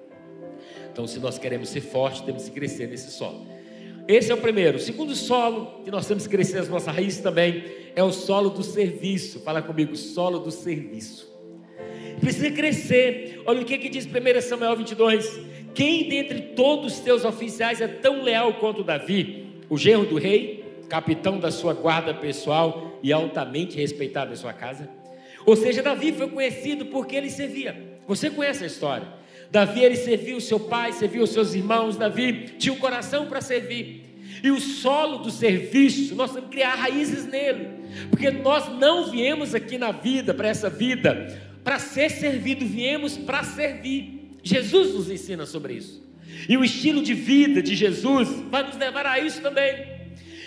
[0.91, 3.47] Então, se nós queremos ser fortes, temos que crescer nesse solo.
[4.07, 4.77] Esse é o primeiro.
[4.77, 8.49] O segundo solo que nós temos que crescer as nossas raízes também é o solo
[8.49, 9.41] do serviço.
[9.41, 11.27] Fala comigo, solo do serviço.
[12.21, 13.41] Precisa crescer.
[13.45, 15.39] Olha o que, que diz 1 Samuel 22.
[15.73, 20.63] Quem dentre todos os teus oficiais é tão leal quanto Davi, o genro do rei,
[20.89, 24.89] capitão da sua guarda pessoal e altamente respeitado em sua casa?
[25.45, 27.99] Ou seja, Davi foi conhecido porque ele servia.
[28.07, 29.16] Você conhece a história.
[29.51, 31.97] Davi ele serviu o seu pai, serviu os seus irmãos.
[31.97, 34.05] Davi tinha um coração para servir.
[34.43, 37.69] E o solo do serviço, nós temos que criar raízes nele,
[38.09, 43.43] porque nós não viemos aqui na vida, para essa vida, para ser servido, viemos para
[43.43, 44.37] servir.
[44.43, 46.03] Jesus nos ensina sobre isso.
[46.47, 49.87] E o estilo de vida de Jesus vai nos levar a isso também.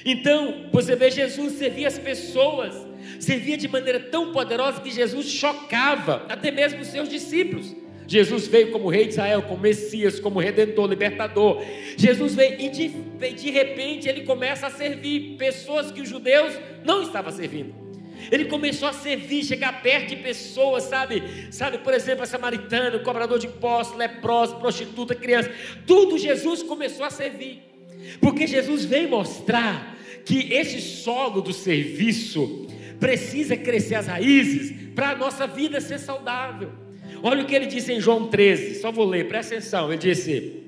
[0.05, 6.25] Então, você vê Jesus servir as pessoas servia de maneira tão poderosa que Jesus chocava
[6.29, 7.75] até mesmo os seus discípulos.
[8.11, 11.63] Jesus veio como rei de Israel, como Messias, como redentor, libertador.
[11.97, 16.53] Jesus veio e de, de repente ele começa a servir pessoas que os judeus
[16.85, 17.73] não estavam servindo.
[18.33, 21.23] Ele começou a servir, chegar perto de pessoas, sabe?
[21.53, 25.49] Sabe, por exemplo, a samaritana, o cobrador de impostos, leproso, prostituta, criança.
[25.87, 27.63] Tudo Jesus começou a servir.
[28.21, 32.67] Porque Jesus veio mostrar que esse solo do serviço
[32.99, 36.80] precisa crescer as raízes para a nossa vida ser saudável.
[37.23, 39.89] Olha o que ele disse em João 13, só vou ler, presta atenção.
[39.89, 40.65] Ele disse,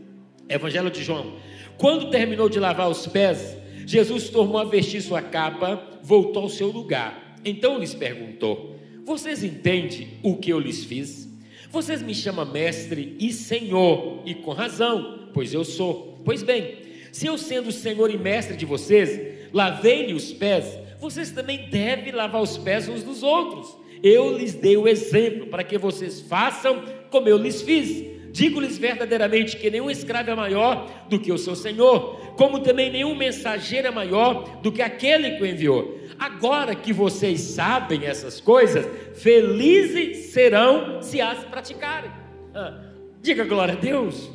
[0.48, 1.34] Evangelho de João:
[1.78, 6.68] Quando terminou de lavar os pés, Jesus tornou a vestir sua capa, voltou ao seu
[6.68, 7.36] lugar.
[7.44, 11.28] Então lhes perguntou: Vocês entendem o que eu lhes fiz?
[11.70, 16.20] Vocês me chamam mestre e senhor, e com razão, pois eu sou.
[16.22, 16.76] Pois bem,
[17.10, 22.42] se eu sendo senhor e mestre de vocês, lavei-lhe os pés, vocês também devem lavar
[22.42, 23.81] os pés uns dos outros.
[24.02, 28.12] Eu lhes dei o exemplo para que vocês façam como eu lhes fiz.
[28.32, 33.14] Digo-lhes verdadeiramente que nenhum escravo é maior do que o seu senhor, como também nenhum
[33.14, 36.00] mensageiro é maior do que aquele que o enviou.
[36.18, 42.10] Agora que vocês sabem essas coisas, felizes serão se as praticarem.
[42.54, 44.30] Ah, diga glória a Deus.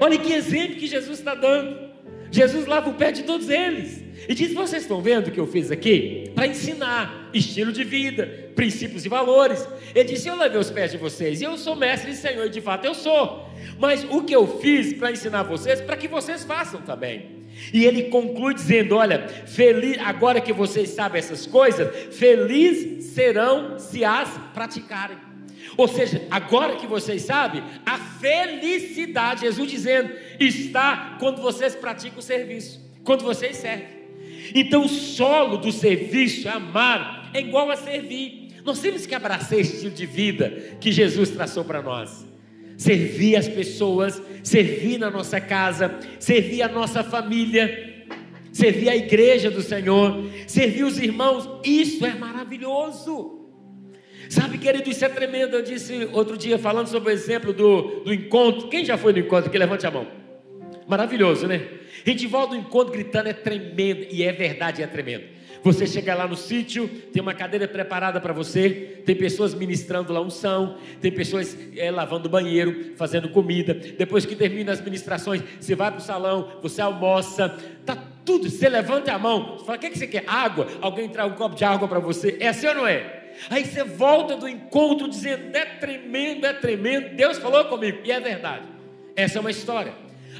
[0.00, 1.85] Olha que exemplo que Jesus está dando.
[2.36, 4.04] Jesus lava o pé de todos eles.
[4.28, 6.30] E diz: Vocês estão vendo o que eu fiz aqui?
[6.34, 9.66] Para ensinar estilo de vida, princípios e valores.
[9.94, 12.50] Ele disse: Eu lavei os pés de vocês, e eu sou mestre e senhor, e
[12.50, 13.48] de fato eu sou.
[13.78, 17.46] Mas o que eu fiz para ensinar vocês, para que vocês façam também.
[17.72, 24.04] E ele conclui dizendo: Olha, feliz, agora que vocês sabem essas coisas, felizes serão se
[24.04, 25.25] as praticarem.
[25.76, 32.22] Ou seja, agora que vocês sabem, a felicidade, Jesus dizendo, está quando vocês praticam o
[32.22, 33.96] serviço, quando vocês servem.
[34.54, 38.52] Então, o solo do serviço, amar, é igual a servir.
[38.64, 42.26] Nós temos que abraçar esse estilo de vida que Jesus traçou para nós.
[42.76, 48.04] Servir as pessoas, servir na nossa casa, servir a nossa família,
[48.52, 53.45] servir a igreja do Senhor, servir os irmãos, isso é maravilhoso.
[54.28, 55.54] Sabe, querido, isso é tremendo.
[55.54, 58.68] Eu disse outro dia, falando sobre o exemplo do, do encontro.
[58.68, 59.50] Quem já foi no encontro?
[59.50, 60.06] Que levante a mão.
[60.86, 61.68] Maravilhoso, né?
[62.06, 65.24] A gente volta do encontro gritando, é tremendo, e é verdade, é tremendo.
[65.64, 70.20] Você chega lá no sítio, tem uma cadeira preparada para você, tem pessoas ministrando lá
[70.20, 73.74] unção, tem pessoas é, lavando banheiro, fazendo comida.
[73.74, 77.48] Depois que termina as ministrações, você vai para o salão, você almoça,
[77.84, 78.48] tá tudo.
[78.48, 80.22] Você levanta a mão, fala: o que, é que você quer?
[80.28, 80.68] Água?
[80.80, 82.36] Alguém traz um copo de água para você.
[82.38, 83.15] É assim ou não é?
[83.50, 87.14] Aí você volta do encontro dizendo: é tremendo, é tremendo.
[87.14, 88.66] Deus falou comigo, e é verdade.
[89.14, 89.94] Essa é uma história.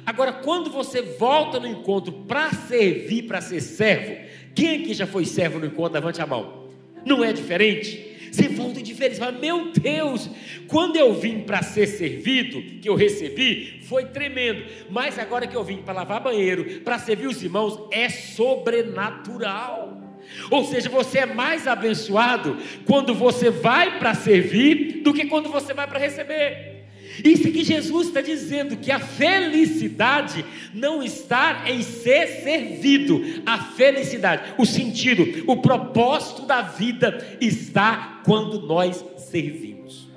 [0.05, 4.17] Agora, quando você volta no encontro para servir, para ser servo,
[4.55, 5.95] quem aqui já foi servo no encontro?
[5.95, 6.67] Levante a mão.
[7.05, 8.31] Não é diferente?
[8.31, 9.15] Você volta diferente.
[9.15, 10.29] Você fala, meu Deus,
[10.69, 14.65] quando eu vim para ser servido, que eu recebi, foi tremendo.
[14.91, 20.06] Mas agora que eu vim para lavar banheiro, para servir os irmãos, é sobrenatural.
[20.51, 25.73] Ou seja, você é mais abençoado quando você vai para servir do que quando você
[25.73, 26.77] vai para receber.
[27.25, 34.55] Isso que Jesus está dizendo, que a felicidade não está em ser servido, a felicidade,
[34.59, 40.09] o sentido, o propósito da vida está quando nós servimos.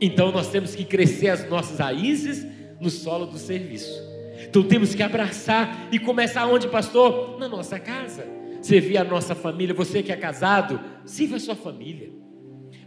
[0.00, 2.44] Então nós temos que crescer as nossas raízes
[2.80, 4.02] no solo do serviço.
[4.48, 7.38] Então temos que abraçar e começar onde, pastor?
[7.38, 8.41] Na nossa casa.
[8.62, 9.74] Servir a nossa família.
[9.74, 12.10] Você que é casado, sirva a sua família.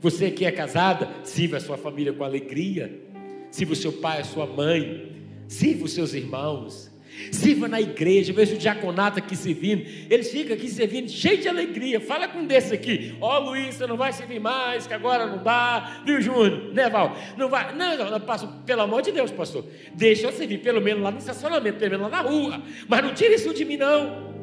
[0.01, 3.03] Você que é casada, sirva a sua família com alegria.
[3.51, 5.11] Sirva o seu pai, a sua mãe.
[5.47, 6.91] Sirva os seus irmãos.
[7.31, 9.85] Sirva na igreja, veja o diaconato aqui servindo.
[10.09, 11.99] Eles ficam aqui servindo, cheio de alegria.
[11.99, 13.15] Fala com desse aqui.
[13.21, 16.01] Ó, oh, Luiz, você não vai servir mais, que agora não dá.
[16.05, 16.73] Viu, Júnior?
[16.73, 17.15] Né, Val?
[17.37, 17.73] Não vai.
[17.73, 19.65] Não, não, não, pastor, pelo amor de Deus, pastor.
[19.93, 22.61] Deixa eu servir, pelo menos lá no estacionamento, pelo menos lá na rua.
[22.87, 24.34] Mas não tire isso de mim, não.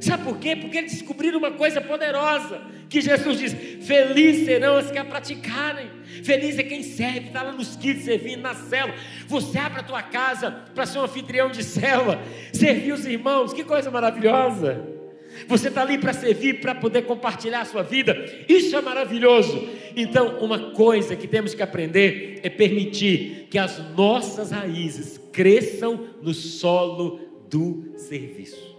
[0.00, 0.56] Sabe por quê?
[0.56, 3.52] Porque eles descobriram uma coisa poderosa: que Jesus diz:
[3.86, 5.90] Felizes serão os que a praticarem.
[6.22, 8.94] Feliz é quem serve, está lá nos kits servindo na célula.
[9.26, 13.64] Você abre a tua casa para ser um anfitrião de célula, servir os irmãos, que
[13.64, 14.94] coisa maravilhosa.
[15.48, 18.16] Você está ali para servir, para poder compartilhar a sua vida.
[18.48, 19.68] Isso é maravilhoso.
[19.96, 26.32] Então, uma coisa que temos que aprender é permitir que as nossas raízes cresçam no
[26.32, 27.20] solo
[27.50, 28.73] do serviço.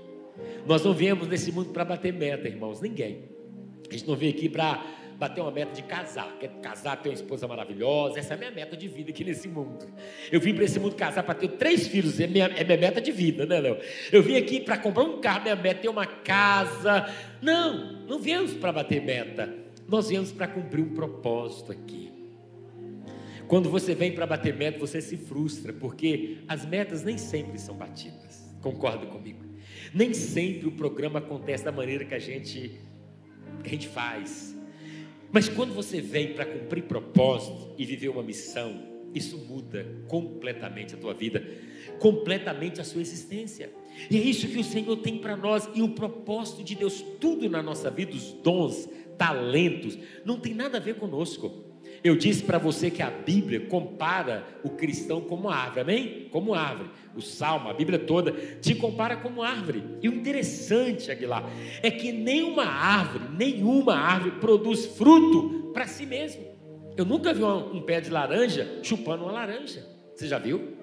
[0.66, 3.30] Nós não viemos nesse mundo para bater meta, irmãos, ninguém.
[3.90, 4.84] A gente não veio aqui para
[5.18, 6.38] bater uma meta de casar.
[6.40, 8.20] Quer casar, ter uma esposa maravilhosa.
[8.20, 9.86] Essa é a minha meta de vida aqui nesse mundo.
[10.32, 12.20] Eu vim para esse mundo casar para ter três filhos.
[12.20, 13.78] É minha, é minha meta de vida, né, Léo?
[14.12, 15.44] Eu vim aqui para comprar um carro.
[15.44, 17.14] Minha meta é ter uma casa.
[17.42, 19.54] Não, não viemos para bater meta.
[19.88, 22.12] Nós viemos para cumprir um propósito aqui.
[23.48, 27.76] Quando você vem para bater meta, você se frustra, porque as metas nem sempre são
[27.76, 28.44] batidas.
[28.60, 29.45] Concorda comigo?
[29.96, 32.82] Nem sempre o programa acontece da maneira que a gente,
[33.64, 34.54] que a gente faz.
[35.32, 38.84] Mas quando você vem para cumprir propósito e viver uma missão,
[39.14, 41.48] isso muda completamente a tua vida,
[41.98, 43.72] completamente a sua existência.
[44.12, 47.50] E é isso que o Senhor tem para nós e o propósito de Deus, tudo
[47.50, 51.64] na nossa vida, os dons, talentos, não tem nada a ver conosco.
[52.06, 56.30] Eu disse para você que a Bíblia compara o cristão como árvore, amém?
[56.30, 56.92] Como árvore.
[57.16, 59.84] O Salmo, a Bíblia toda, te compara como árvore.
[60.04, 61.50] E o interessante, Aguilar,
[61.82, 66.46] é que nenhuma árvore, nenhuma árvore produz fruto para si mesmo.
[66.96, 69.84] Eu nunca vi um, um, pé de laranja chupando uma laranja.
[70.16, 70.78] Você já viu?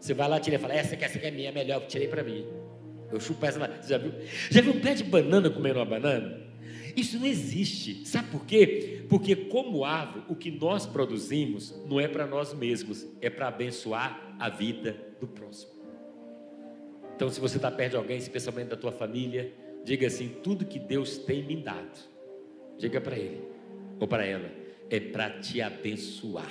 [0.00, 2.08] Você vai lá, tira e fala: essa aqui, essa aqui é minha, é melhor, tirei
[2.08, 2.46] para mim.
[3.12, 3.82] Eu chupo essa laranja.
[3.82, 4.12] Você já viu?
[4.50, 6.49] Já viu um pé de banana comendo uma banana?
[6.96, 8.06] Isso não existe.
[8.06, 9.04] Sabe por quê?
[9.08, 14.34] Porque, como árvore, o que nós produzimos não é para nós mesmos, é para abençoar
[14.38, 15.72] a vida do próximo.
[17.14, 19.52] Então, se você está perto de alguém, especialmente da tua família,
[19.84, 21.98] diga assim: tudo que Deus tem me dado,
[22.78, 23.42] diga para ele
[23.98, 24.50] ou para ela,
[24.88, 26.50] é para te abençoar.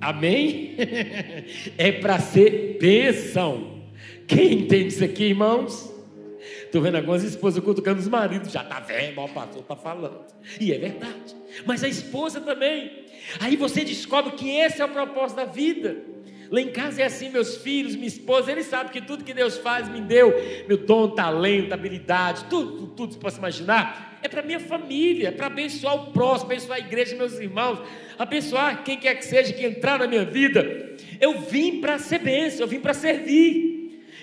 [0.00, 0.74] Amém?
[1.76, 3.82] é para ser bênção.
[4.26, 5.91] Quem entende isso aqui, irmãos?
[6.72, 10.24] Estou vendo algumas esposas cutucando os maridos, já está velho, o pastor está falando.
[10.58, 11.36] E é verdade.
[11.66, 13.04] Mas a esposa também.
[13.40, 15.98] Aí você descobre que esse é o propósito da vida.
[16.50, 19.58] Lá em casa é assim, meus filhos, minha esposa, eles sabem que tudo que Deus
[19.58, 20.32] faz me deu,
[20.66, 25.48] meu dom, talento, habilidade, tudo, tudo, você possa imaginar, é para minha família, é para
[25.48, 27.82] abençoar o próximo, abençoar a igreja, meus irmãos,
[28.18, 30.96] abençoar quem quer que seja que entrar na minha vida.
[31.20, 33.71] Eu vim para ser bênção, eu vim para servir.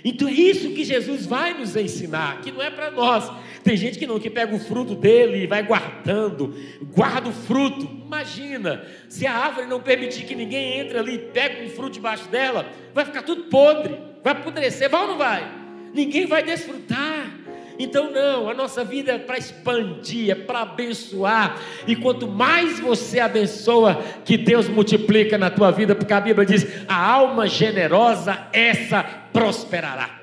[0.03, 3.31] Então é isso que Jesus vai nos ensinar, que não é para nós.
[3.63, 6.55] Tem gente que não, que pega o fruto dele e vai guardando,
[6.93, 7.85] guarda o fruto.
[8.05, 12.27] Imagina, se a árvore não permitir que ninguém entre ali e pegue um fruto debaixo
[12.29, 15.59] dela, vai ficar tudo podre, vai apodrecer, vai ou não vai?
[15.93, 17.38] Ninguém vai desfrutar.
[17.81, 21.57] Então, não, a nossa vida é para expandir, é para abençoar.
[21.87, 26.67] E quanto mais você abençoa, que Deus multiplica na tua vida, porque a Bíblia diz:
[26.89, 29.01] a alma generosa, essa
[29.31, 30.19] prosperará.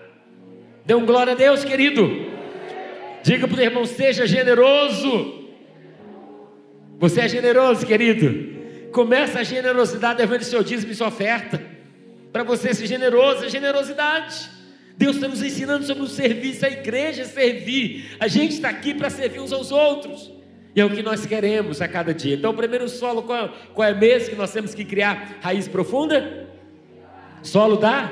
[0.85, 2.27] Dê um glória a Deus, querido.
[3.23, 5.47] Diga para o irmão: seja generoso.
[6.99, 8.91] Você é generoso, querido.
[8.93, 11.63] Começa a generosidade devendo seu dízimo e sua oferta.
[12.31, 14.56] Para você ser generoso, é generosidade.
[14.97, 18.17] Deus está nos ensinando sobre o serviço, a igreja servir.
[18.19, 20.33] A gente está aqui para servir uns aos outros.
[20.75, 22.35] E é o que nós queremos a cada dia.
[22.35, 25.39] Então, primeiro solo, qual, qual é mesmo que nós temos que criar?
[25.41, 26.49] Raiz profunda?
[27.43, 28.11] Solo da?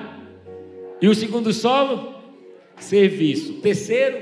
[1.00, 2.14] E o segundo solo?
[2.76, 3.54] Serviço.
[3.60, 4.18] Terceiro,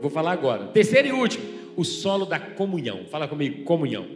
[0.00, 0.66] vou falar agora.
[0.68, 1.44] Terceiro e último,
[1.76, 3.04] o solo da comunhão.
[3.10, 4.06] Fala comigo, comunhão.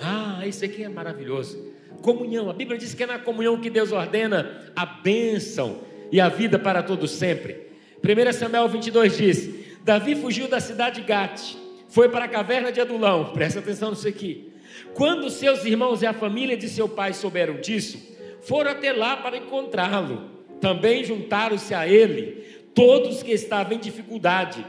[0.00, 1.72] Ah, isso aqui é maravilhoso.
[2.02, 2.50] Comunhão.
[2.50, 5.80] A Bíblia diz que é na comunhão que Deus ordena a bênção
[6.10, 7.66] e a vida para todos sempre.
[8.02, 9.50] 1 Samuel 22 diz:
[9.84, 11.56] Davi fugiu da cidade de Gate,
[11.88, 14.52] foi para a caverna de Adulão, presta atenção nisso aqui.
[14.94, 17.98] Quando seus irmãos e a família de seu pai souberam disso,
[18.42, 20.36] foram até lá para encontrá-lo.
[20.60, 22.44] Também juntaram-se a ele
[22.74, 24.64] todos que estavam em dificuldade,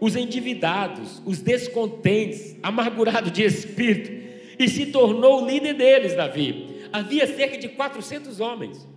[0.00, 4.10] os endividados, os descontentes, amargurados de espírito,
[4.58, 6.88] e se tornou o líder deles, Davi.
[6.92, 8.93] Havia cerca de 400 homens.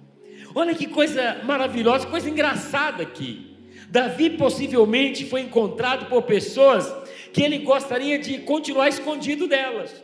[0.58, 3.56] Olha que coisa maravilhosa, coisa engraçada aqui.
[3.90, 6.92] Davi possivelmente foi encontrado por pessoas
[7.32, 10.04] que ele gostaria de continuar escondido delas.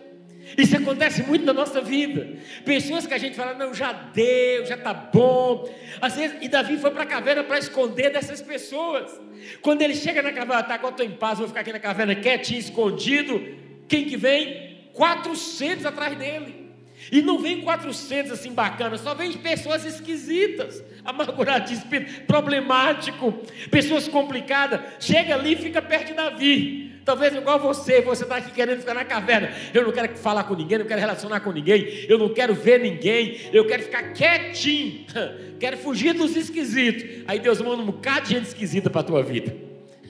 [0.55, 2.37] Isso acontece muito na nossa vida.
[2.63, 5.67] Pessoas que a gente fala, não, já deu, já está bom.
[5.99, 9.19] Às vezes, e Davi foi para a caverna para esconder dessas pessoas.
[9.59, 12.13] Quando ele chega na caverna, tá, agora estou em paz, vou ficar aqui na caverna
[12.13, 13.41] quietinho, escondido.
[13.87, 14.85] Quem que vem?
[14.93, 16.62] 400 atrás dele.
[17.11, 23.33] E não vem 400 assim bacanas, só vem pessoas esquisitas, amarguradas de espírito, problemático,
[23.69, 24.81] pessoas complicadas.
[24.99, 26.93] Chega ali e fica perto de Davi.
[27.05, 29.51] Talvez igual você, você está aqui querendo ficar na caverna.
[29.73, 32.79] Eu não quero falar com ninguém, não quero relacionar com ninguém, eu não quero ver
[32.79, 35.05] ninguém, eu quero ficar quietinho,
[35.59, 37.23] quero fugir dos esquisitos.
[37.27, 39.53] Aí Deus manda um bocado de gente esquisita para a tua vida.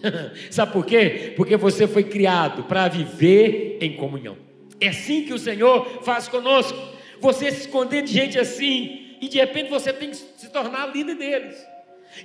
[0.52, 1.34] Sabe por quê?
[1.36, 4.38] Porque você foi criado para viver em comunhão.
[4.84, 6.78] É assim que o Senhor faz conosco.
[7.22, 11.16] Você se esconder de gente assim, e de repente você tem que se tornar líder
[11.16, 11.74] deles.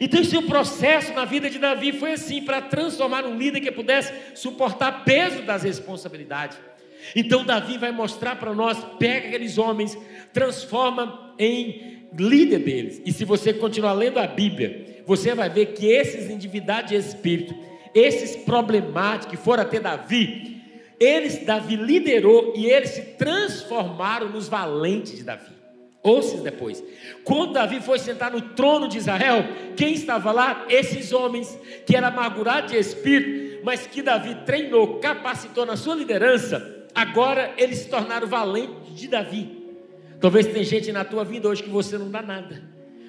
[0.00, 3.70] Então, é o processo na vida de Davi foi assim, para transformar um líder que
[3.70, 6.58] pudesse suportar peso das responsabilidades.
[7.14, 9.96] Então, Davi vai mostrar para nós: pega aqueles homens,
[10.32, 13.00] transforma em líder deles.
[13.06, 17.54] E se você continuar lendo a Bíblia, você vai ver que esses endividados de espírito,
[17.94, 20.57] esses problemáticos que foram até Davi,
[20.98, 25.58] eles, Davi liderou e eles se transformaram nos valentes de Davi.
[26.02, 26.82] Ouça depois.
[27.24, 29.44] Quando Davi foi sentar no trono de Israel,
[29.76, 30.66] quem estava lá?
[30.68, 36.86] Esses homens que eram amargurados de espírito, mas que Davi treinou, capacitou na sua liderança,
[36.94, 39.58] agora eles se tornaram valentes de Davi.
[40.20, 42.62] Talvez tenha gente na tua vida hoje que você não dá nada,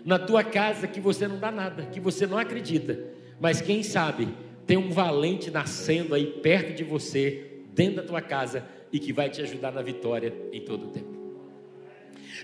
[0.06, 3.00] na tua casa que você não dá nada, que você não acredita,
[3.40, 4.28] mas quem sabe
[4.68, 7.49] tem um valente nascendo aí perto de você,
[7.80, 11.18] dentro da tua casa e que vai te ajudar na vitória em todo o tempo.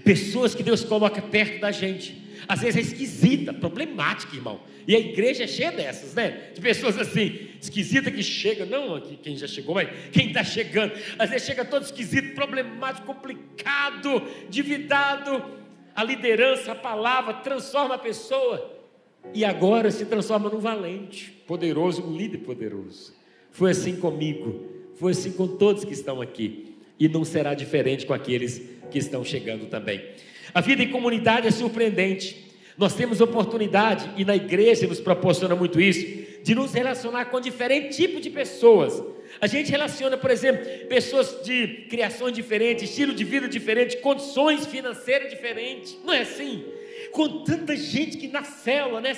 [0.02, 2.24] Pessoas que Deus coloca perto da gente.
[2.48, 4.62] Às vezes é esquisita, problemática, irmão.
[4.88, 6.52] E a igreja é cheia dessas, né?
[6.54, 10.94] De pessoas assim, esquisita que chega, não quem já chegou, mas quem está chegando.
[11.20, 15.44] Às vezes chega todo esquisito, problemático, complicado, dividado.
[15.94, 18.74] A liderança, a palavra transforma a pessoa.
[19.34, 23.14] E agora se transforma num valente, poderoso, um líder poderoso.
[23.52, 26.76] Foi assim comigo, foi assim com todos que estão aqui.
[27.00, 30.02] E não será diferente com aqueles que estão chegando também.
[30.54, 32.46] A vida em comunidade é surpreendente.
[32.78, 37.98] Nós temos oportunidade, e na igreja nos proporciona muito isso, de nos relacionar com diferentes
[37.98, 39.02] tipos de pessoas.
[39.40, 45.30] A gente relaciona, por exemplo, pessoas de criações diferentes, estilo de vida diferente, condições financeiras
[45.30, 45.98] diferentes.
[46.04, 46.64] Não é assim?
[47.12, 49.14] Com tanta gente que na célula, né?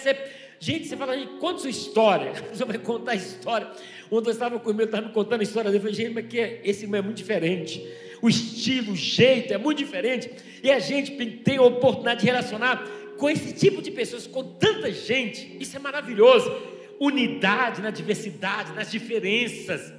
[0.60, 2.34] Gente, você fala, conta sua história.
[2.52, 3.68] Você vai contar a história.
[4.12, 5.78] Ontem eu estava com o meu, estava me contando a história dele.
[5.78, 7.82] Eu falei, gente, mas que é, esse irmão é muito diferente
[8.22, 10.30] o estilo, o jeito é muito diferente,
[10.64, 11.12] e a gente
[11.44, 12.88] tem a oportunidade de relacionar
[13.18, 16.52] com esse tipo de pessoas, com tanta gente, isso é maravilhoso.
[17.00, 19.94] Unidade na diversidade, nas diferenças,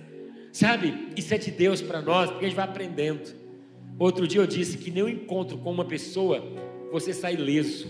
[0.52, 1.08] sabe?
[1.16, 3.34] Isso é de Deus para nós, porque a gente vai aprendendo.
[3.98, 6.44] Outro dia eu disse que nenhum encontro com uma pessoa
[6.90, 7.88] você sai leso.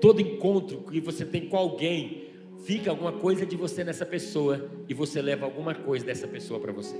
[0.00, 2.21] Todo encontro que você tem com alguém,
[2.64, 6.72] fica alguma coisa de você nessa pessoa e você leva alguma coisa dessa pessoa para
[6.72, 6.96] você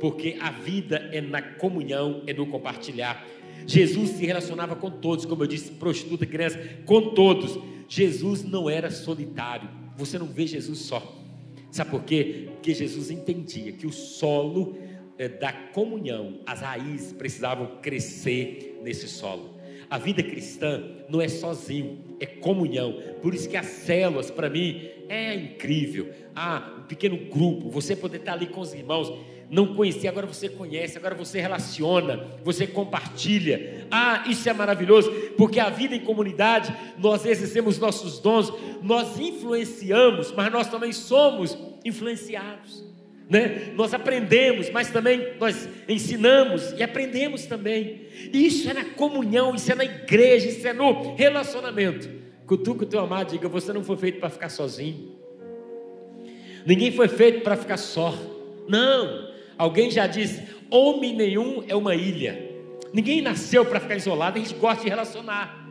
[0.00, 3.24] porque a vida é na comunhão, é no compartilhar.
[3.66, 7.58] Jesus se relacionava com todos, como eu disse, prostituta, criança, com todos.
[7.86, 9.68] Jesus não era solitário.
[9.96, 11.16] Você não vê Jesus só.
[11.70, 12.48] Sabe por quê?
[12.54, 14.76] Porque Jesus entendia que o solo
[15.18, 19.60] é, da comunhão, as raízes precisavam crescer nesse solo.
[19.90, 23.00] A vida cristã não é sozinho, é comunhão.
[23.22, 26.10] Por isso que as células, para mim, é incrível.
[26.36, 29.12] Ah, um pequeno grupo, você poder estar ali com os irmãos
[29.50, 33.84] não conhecia, agora você conhece, agora você relaciona, você compartilha.
[33.90, 40.30] Ah, isso é maravilhoso, porque a vida em comunidade, nós exercemos nossos dons, nós influenciamos,
[40.30, 42.89] mas nós também somos influenciados.
[43.30, 43.72] Né?
[43.74, 48.02] Nós aprendemos, mas também nós ensinamos e aprendemos também.
[48.32, 52.10] Isso é na comunhão, isso é na igreja, isso é no relacionamento.
[52.44, 55.16] Cutuca o teu amado, diga: você não foi feito para ficar sozinho.
[56.66, 58.12] Ninguém foi feito para ficar só.
[58.68, 62.48] Não, Alguém já disse: homem nenhum é uma ilha.
[62.94, 65.68] Ninguém nasceu para ficar isolado, a gente gosta de relacionar.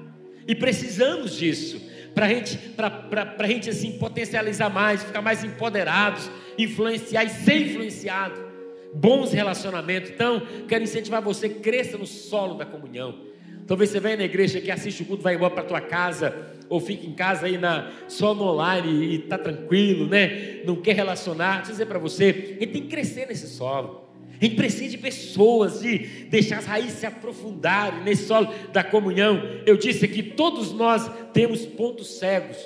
[0.47, 1.81] E precisamos disso,
[2.13, 6.29] para gente, a gente assim, potencializar mais, ficar mais empoderados,
[6.63, 8.49] influenciar e ser influenciado.
[8.93, 10.09] Bons relacionamentos.
[10.09, 13.29] Então, quero incentivar você, cresça no solo da comunhão.
[13.67, 16.35] Talvez você venha na igreja que assiste o culto, vai embora para tua casa,
[16.67, 20.61] ou fica em casa aí na, só no online e está tranquilo, né?
[20.65, 21.57] Não quer relacionar.
[21.57, 22.23] Deixa eu dizer para você,
[22.57, 24.09] a gente tem que crescer nesse solo.
[24.41, 25.97] A gente precisa de pessoas, de
[26.29, 29.43] deixar as raízes se aprofundarem nesse solo da comunhão.
[29.65, 32.57] Eu disse aqui, todos nós temos pontos cegos,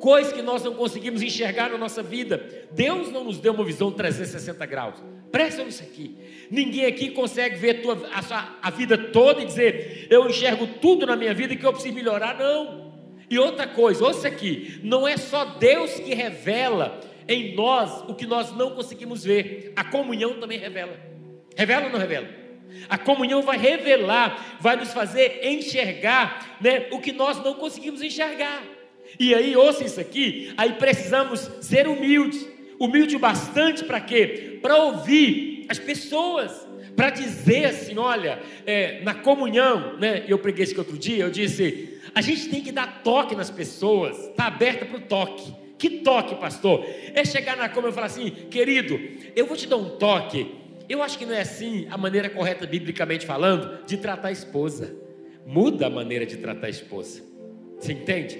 [0.00, 2.66] coisas que nós não conseguimos enxergar na nossa vida.
[2.72, 4.94] Deus não nos deu uma visão 360 graus.
[5.30, 6.16] Presta nisso aqui.
[6.50, 10.66] Ninguém aqui consegue ver a, tua, a, sua, a vida toda e dizer, eu enxergo
[10.80, 12.38] tudo na minha vida que eu preciso melhorar.
[12.38, 12.92] Não.
[13.28, 18.26] E outra coisa, ouça aqui: não é só Deus que revela em nós o que
[18.26, 20.98] nós não conseguimos ver, a comunhão também revela.
[21.56, 22.28] Revela ou não revela?
[22.88, 28.62] A comunhão vai revelar, vai nos fazer enxergar né, o que nós não conseguimos enxergar.
[29.18, 34.58] E aí, ouça isso aqui, aí precisamos ser humildes humilde bastante para quê?
[34.60, 40.24] Para ouvir as pessoas, para dizer assim: olha, é, na comunhão, né?
[40.28, 44.18] Eu preguei isso outro dia, eu disse: a gente tem que dar toque nas pessoas,
[44.28, 45.64] está aberta para o toque.
[45.76, 46.86] Que toque, pastor?
[47.14, 48.98] É chegar na comunhão e falar assim: querido,
[49.34, 50.62] eu vou te dar um toque.
[50.86, 54.94] Eu acho que não é assim a maneira correta, biblicamente falando, de tratar a esposa.
[55.46, 57.22] Muda a maneira de tratar a esposa.
[57.78, 58.38] Você entende?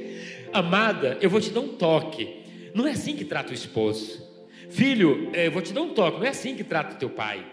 [0.55, 2.43] Amada, eu vou te dar um toque.
[2.75, 4.23] Não é assim que trata o esposo.
[4.71, 6.19] Filho, eu vou te dar um toque.
[6.19, 7.45] Não é assim que trata o teu pai.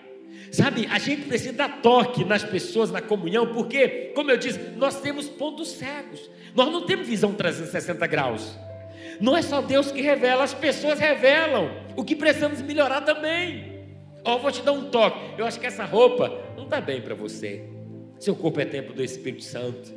[0.52, 5.00] Sabe, a gente precisa dar toque nas pessoas, na comunhão, porque, como eu disse, nós
[5.00, 6.30] temos pontos cegos.
[6.56, 8.58] Nós não temos visão 360 graus.
[9.20, 13.72] Não é só Deus que revela, as pessoas revelam o que precisamos melhorar também.
[14.26, 15.40] Ó, oh, vou te dar um toque.
[15.40, 17.64] Eu acho que essa roupa não está bem para você.
[18.20, 19.94] Seu corpo é templo do Espírito Santo.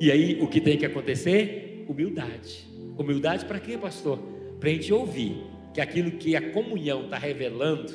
[0.00, 1.73] E aí, o que tem que acontecer?
[1.88, 2.66] Humildade.
[2.96, 4.18] Humildade para quê, pastor?
[4.58, 7.92] Para a gente ouvir que aquilo que a comunhão está revelando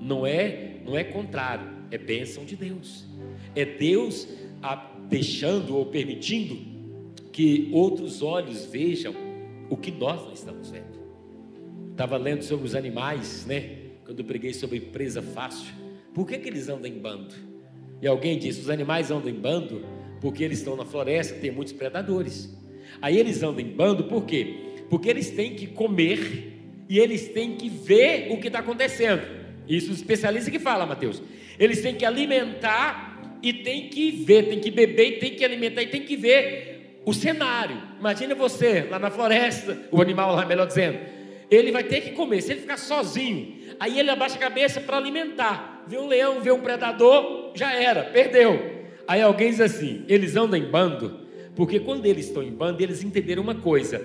[0.00, 3.04] não é, não é contrário, é bênção de Deus.
[3.54, 4.28] É Deus
[5.08, 6.56] deixando ou permitindo
[7.32, 9.14] que outros olhos vejam
[9.68, 11.00] o que nós não estamos vendo.
[11.90, 13.78] Estava lendo sobre os animais, né?
[14.04, 15.72] Quando eu preguei sobre presa fácil.
[16.14, 17.34] Por que, que eles andam em bando?
[18.00, 19.84] E alguém disse: os animais andam em bando
[20.20, 22.56] porque eles estão na floresta, tem muitos predadores.
[23.00, 24.54] Aí eles andam em bando por quê?
[24.88, 26.52] Porque eles têm que comer
[26.88, 29.22] e eles têm que ver o que está acontecendo.
[29.68, 31.22] Isso os especialistas que falam, Mateus.
[31.58, 35.82] Eles têm que alimentar e têm que ver, têm que beber e têm que alimentar
[35.82, 37.76] e têm que ver o cenário.
[37.98, 40.98] Imagina você lá na floresta, o animal lá, melhor dizendo.
[41.50, 42.42] Ele vai ter que comer.
[42.42, 45.84] Se ele ficar sozinho, aí ele abaixa a cabeça para alimentar.
[45.86, 48.88] Vê um leão, vê um predador, já era, perdeu.
[49.06, 51.19] Aí alguém diz assim: eles andam em bando,
[51.60, 54.02] porque quando eles estão em bando, eles entenderam uma coisa: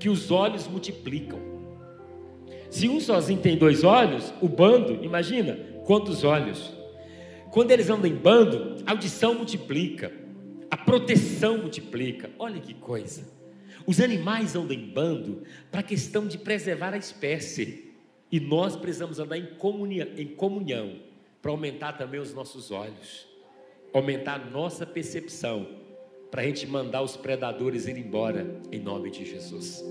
[0.00, 1.38] que os olhos multiplicam.
[2.68, 6.76] Se um sozinho tem dois olhos, o bando, imagina quantos olhos.
[7.52, 10.10] Quando eles andam em bando, a audição multiplica,
[10.68, 12.30] a proteção multiplica.
[12.36, 13.32] Olha que coisa.
[13.86, 17.94] Os animais andam em bando para a questão de preservar a espécie.
[18.28, 20.96] E nós precisamos andar em comunhão, em comunhão
[21.40, 23.28] para aumentar também os nossos olhos
[23.92, 25.66] aumentar a nossa percepção,
[26.30, 29.84] para a gente mandar os predadores ir embora, em nome de Jesus.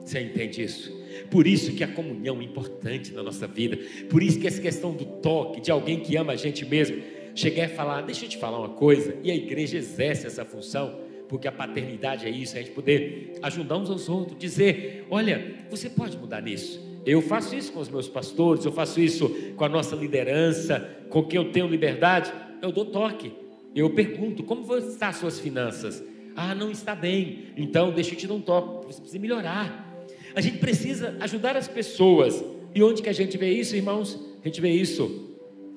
[0.00, 0.96] Você entende isso?
[1.30, 3.78] Por isso que a comunhão é importante na nossa vida.
[4.08, 7.02] Por isso que essa questão do toque, de alguém que ama a gente mesmo,
[7.34, 11.00] chegar e falar, deixa eu te falar uma coisa, e a igreja exerce essa função,
[11.28, 15.56] porque a paternidade é isso, é a gente poder ajudar uns aos outros, dizer, olha,
[15.70, 16.80] você pode mudar nisso.
[17.04, 20.80] Eu faço isso com os meus pastores, eu faço isso com a nossa liderança,
[21.10, 22.32] com quem eu tenho liberdade
[22.62, 23.32] eu dou toque.
[23.78, 26.02] Eu pergunto, como estão as suas finanças?
[26.34, 27.46] Ah, não está bem.
[27.56, 28.86] Então, deixa eu te dar um toque.
[28.86, 30.04] Você precisa melhorar.
[30.34, 32.44] A gente precisa ajudar as pessoas.
[32.74, 34.18] E onde que a gente vê isso, irmãos?
[34.42, 35.28] A gente vê isso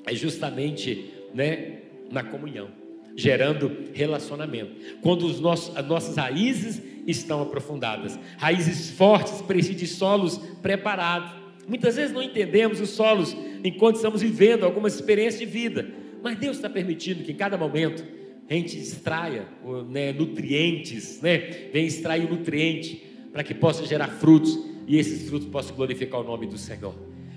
[0.04, 2.70] é justamente, né, na comunhão,
[3.16, 4.72] gerando relacionamento.
[5.02, 11.32] Quando os nossos, as nossas raízes estão aprofundadas, raízes fortes precisam de solos preparados.
[11.68, 16.01] Muitas vezes não entendemos os solos enquanto estamos vivendo algumas experiências de vida.
[16.22, 18.04] Mas Deus está permitindo que em cada momento
[18.50, 19.48] a gente extraia
[19.90, 21.38] né, nutrientes, né?
[21.72, 23.02] Vem extrair o nutriente
[23.32, 26.94] para que possa gerar frutos e esses frutos possam glorificar o nome do Senhor.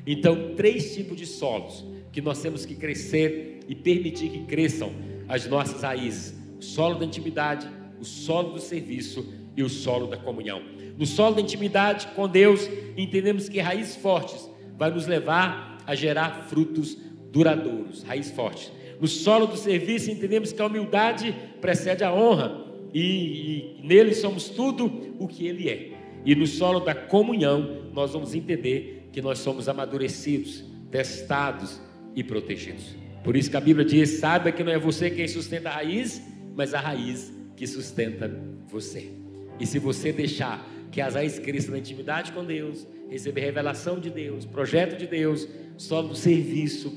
[0.06, 4.92] Então, três tipos de solos que nós temos que crescer e permitir que cresçam
[5.28, 7.68] as nossas raízes: o solo da intimidade,
[8.00, 10.62] o solo do serviço e o solo da comunhão.
[10.98, 16.46] No solo da intimidade com Deus, entendemos que raízes fortes vai nos levar a gerar
[16.48, 16.98] frutos
[17.34, 18.72] duradouros, raiz forte.
[19.00, 22.64] No solo do serviço, entendemos que a humildade precede a honra,
[22.94, 25.90] e, e nele somos tudo o que ele é.
[26.24, 31.82] E no solo da comunhão, nós vamos entender que nós somos amadurecidos, testados
[32.14, 32.94] e protegidos.
[33.24, 36.22] Por isso que a Bíblia diz: saiba que não é você quem sustenta a raiz,
[36.54, 38.30] mas a raiz que sustenta
[38.68, 39.10] você.
[39.58, 44.08] E se você deixar que as raízes cresçam na intimidade com Deus, receber revelação de
[44.08, 46.96] Deus, projeto de Deus, solo do serviço,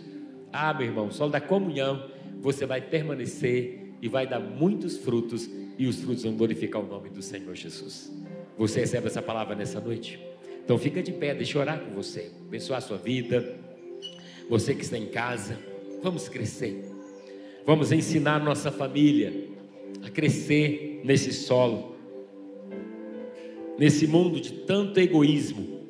[0.51, 5.87] ah, meu irmão, solo da comunhão, você vai permanecer e vai dar muitos frutos, e
[5.87, 8.11] os frutos vão glorificar o nome do Senhor Jesus.
[8.57, 10.19] Você recebe essa palavra nessa noite?
[10.63, 13.55] Então fica de pé, deixa eu orar com você, abençoar a sua vida.
[14.49, 15.57] Você que está em casa,
[16.01, 16.83] vamos crescer.
[17.65, 19.47] Vamos ensinar nossa família
[20.03, 21.95] a crescer nesse solo,
[23.77, 25.81] nesse mundo de tanto egoísmo.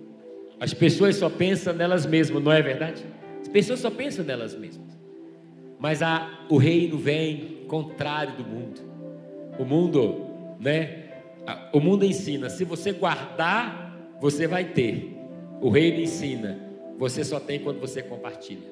[0.59, 3.03] As pessoas só pensam nelas mesmas, não é verdade?
[3.47, 4.99] As pessoas só pensam nelas mesmas.
[5.79, 8.81] Mas a, o reino vem contrário do mundo.
[9.57, 10.25] O mundo,
[10.59, 11.05] né?
[11.71, 15.15] O mundo ensina: se você guardar, você vai ter.
[15.61, 16.59] O reino ensina:
[16.97, 18.67] você só tem quando você compartilha.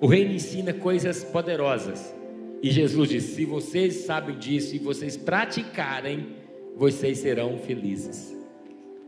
[0.00, 2.12] O reino ensina coisas poderosas.
[2.60, 6.34] E Jesus disse: se vocês sabem disso e vocês praticarem,
[6.76, 8.36] vocês serão felizes.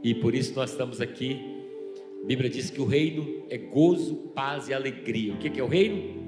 [0.00, 1.53] E por isso nós estamos aqui
[2.24, 5.34] a Bíblia diz que o reino é gozo, paz e alegria.
[5.34, 6.24] O que é o reino?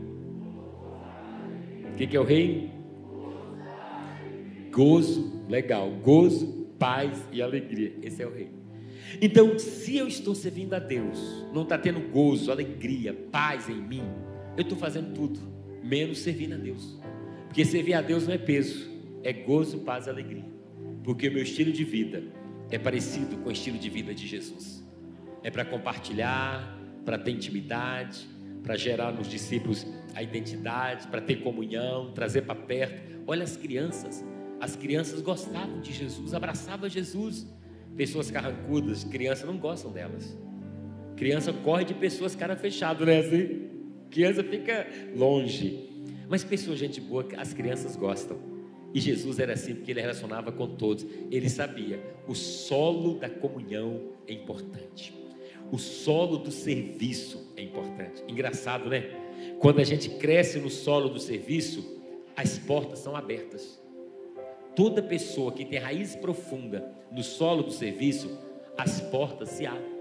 [1.93, 2.71] O que é o reino?
[4.71, 5.91] Gozo, Legal.
[6.03, 7.95] Gozo, paz e alegria.
[8.03, 8.51] Esse é o rei.
[9.21, 14.03] Então, se eu estou servindo a Deus, não está tendo gozo, alegria, paz em mim,
[14.57, 15.39] eu estou fazendo tudo,
[15.83, 16.99] menos servindo a Deus.
[17.47, 18.91] Porque servir a Deus não é peso,
[19.23, 20.45] é gozo, paz e alegria.
[21.05, 22.25] Porque o meu estilo de vida
[22.71, 24.76] é parecido com o estilo de vida de Jesus.
[25.47, 28.27] É para compartilhar, para ter intimidade,
[28.65, 33.21] para gerar nos discípulos a identidade, para ter comunhão, trazer para perto.
[33.29, 34.25] Olha as crianças,
[34.61, 37.47] as crianças gostavam de Jesus, abraçavam Jesus.
[37.97, 40.37] Pessoas carrancudas, crianças não gostam delas.
[41.17, 43.21] Criança corre de pessoas cara fechado, né?
[43.21, 43.71] Assim,
[44.11, 44.85] criança fica
[45.15, 45.89] longe.
[46.29, 48.37] Mas pessoas, gente boa, as crianças gostam.
[48.93, 51.07] E Jesus era assim porque ele relacionava com todos.
[51.31, 55.15] Ele sabia, o solo da comunhão é importante.
[55.73, 58.23] O solo do serviço é importante.
[58.29, 59.11] Engraçado, né?
[59.59, 61.85] Quando a gente cresce no solo do serviço,
[62.37, 63.81] as portas são abertas.
[64.75, 68.39] Toda pessoa que tem raiz profunda no solo do serviço,
[68.77, 69.97] as portas se abrem.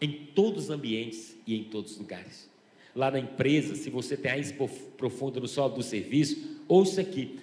[0.00, 2.50] Em todos os ambientes e em todos os lugares.
[2.94, 4.52] Lá na empresa, se você tem raiz
[4.96, 7.38] profunda no solo do serviço, ouça aqui: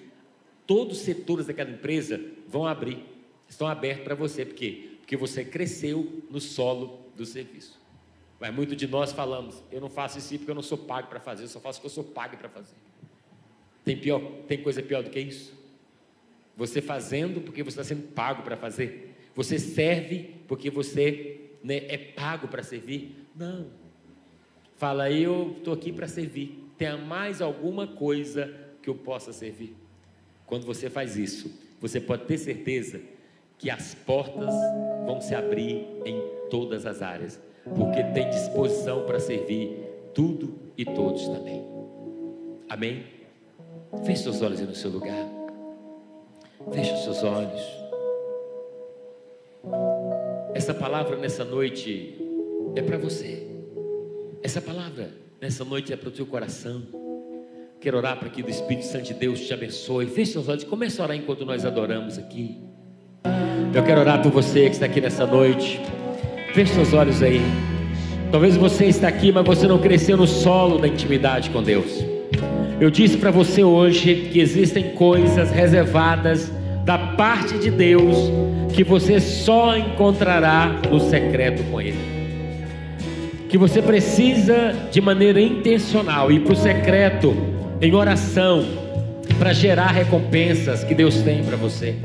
[0.68, 3.00] todos os setores daquela empresa vão abrir,
[3.48, 4.46] estão abertos para você.
[4.46, 4.89] Por quê?
[5.10, 7.82] Porque você cresceu no solo do serviço.
[8.40, 11.20] Mas muito de nós falamos, eu não faço isso porque eu não sou pago para
[11.20, 12.76] fazer, eu só faço o que eu sou pago para fazer.
[13.84, 15.52] Tem, pior, tem coisa pior do que isso?
[16.56, 19.16] Você fazendo porque você está sendo pago para fazer.
[19.34, 23.26] Você serve porque você né, é pago para servir.
[23.36, 23.66] Não.
[24.76, 26.70] Fala, eu estou aqui para servir.
[26.78, 29.76] Tenha mais alguma coisa que eu possa servir.
[30.46, 31.52] Quando você faz isso,
[31.82, 33.02] você pode ter certeza
[33.60, 34.56] que as portas
[35.06, 37.40] vão se abrir em todas as áreas,
[37.76, 39.78] porque tem disposição para servir
[40.14, 41.64] tudo e todos também.
[42.70, 43.04] Amém?
[44.06, 45.28] Feche seus olhos aí no seu lugar.
[46.72, 47.62] Feche os seus olhos.
[50.54, 52.18] Essa palavra nessa noite
[52.76, 53.46] é para você.
[54.42, 56.82] Essa palavra nessa noite é para o teu coração.
[57.82, 60.06] Quero orar para que o Espírito Santo de Deus te abençoe.
[60.06, 62.70] Feche seus olhos, comece a orar enquanto nós adoramos aqui.
[63.74, 65.80] Eu quero orar por você que está aqui nessa noite.
[66.54, 67.42] Feche seus olhos aí.
[68.32, 72.04] Talvez você está aqui, mas você não cresceu no solo da intimidade com Deus.
[72.80, 76.52] Eu disse para você hoje que existem coisas reservadas
[76.86, 78.32] da parte de Deus
[78.74, 82.20] que você só encontrará no secreto com Ele
[83.50, 87.36] que você precisa de maneira intencional ir para o secreto
[87.82, 88.64] em oração
[89.40, 91.96] para gerar recompensas que Deus tem para você.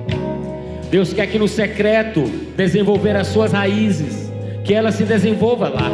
[0.95, 2.23] Deus quer que no secreto
[2.57, 4.33] desenvolver as suas raízes,
[4.63, 5.91] que ela se desenvolva lá.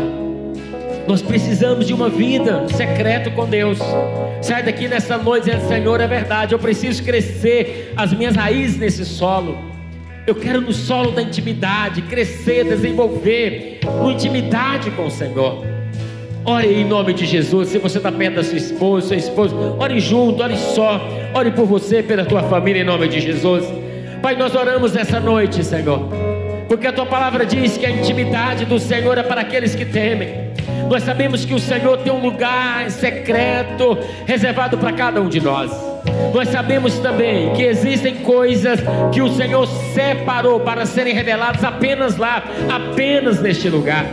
[1.08, 3.78] Nós precisamos de uma vida secreta com Deus.
[4.42, 9.06] Sai daqui nessa noite dizendo: Senhor, é verdade, eu preciso crescer as minhas raízes nesse
[9.06, 9.56] solo.
[10.26, 15.64] Eu quero no solo da intimidade crescer, desenvolver no intimidade com o Senhor.
[16.44, 17.70] Ore em nome de Jesus.
[17.70, 21.00] Se você está perto da sua esposa, seu esposo, ore junto, ore só.
[21.32, 23.79] Ore por você, pela tua família, em nome de Jesus.
[24.22, 26.08] Pai, nós oramos essa noite, Senhor.
[26.68, 30.50] Porque a tua palavra diz que a intimidade do Senhor é para aqueles que temem.
[30.90, 33.96] Nós sabemos que o Senhor tem um lugar secreto
[34.26, 35.70] reservado para cada um de nós.
[36.34, 42.44] Nós sabemos também que existem coisas que o Senhor separou para serem reveladas apenas lá,
[42.68, 44.04] apenas neste lugar.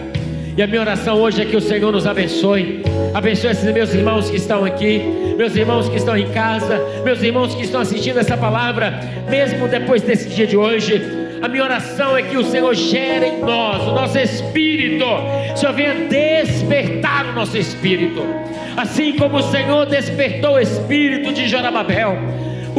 [0.57, 2.81] E a minha oração hoje é que o Senhor nos abençoe.
[3.13, 5.03] Abençoe esses meus irmãos que estão aqui,
[5.37, 8.99] meus irmãos que estão em casa, meus irmãos que estão assistindo essa palavra,
[9.29, 10.99] mesmo depois desse dia de hoje.
[11.43, 15.73] A minha oração é que o Senhor gere em nós, o nosso espírito, o Senhor
[15.73, 18.23] venha despertar o nosso espírito,
[18.75, 22.17] assim como o Senhor despertou o espírito de Jorababel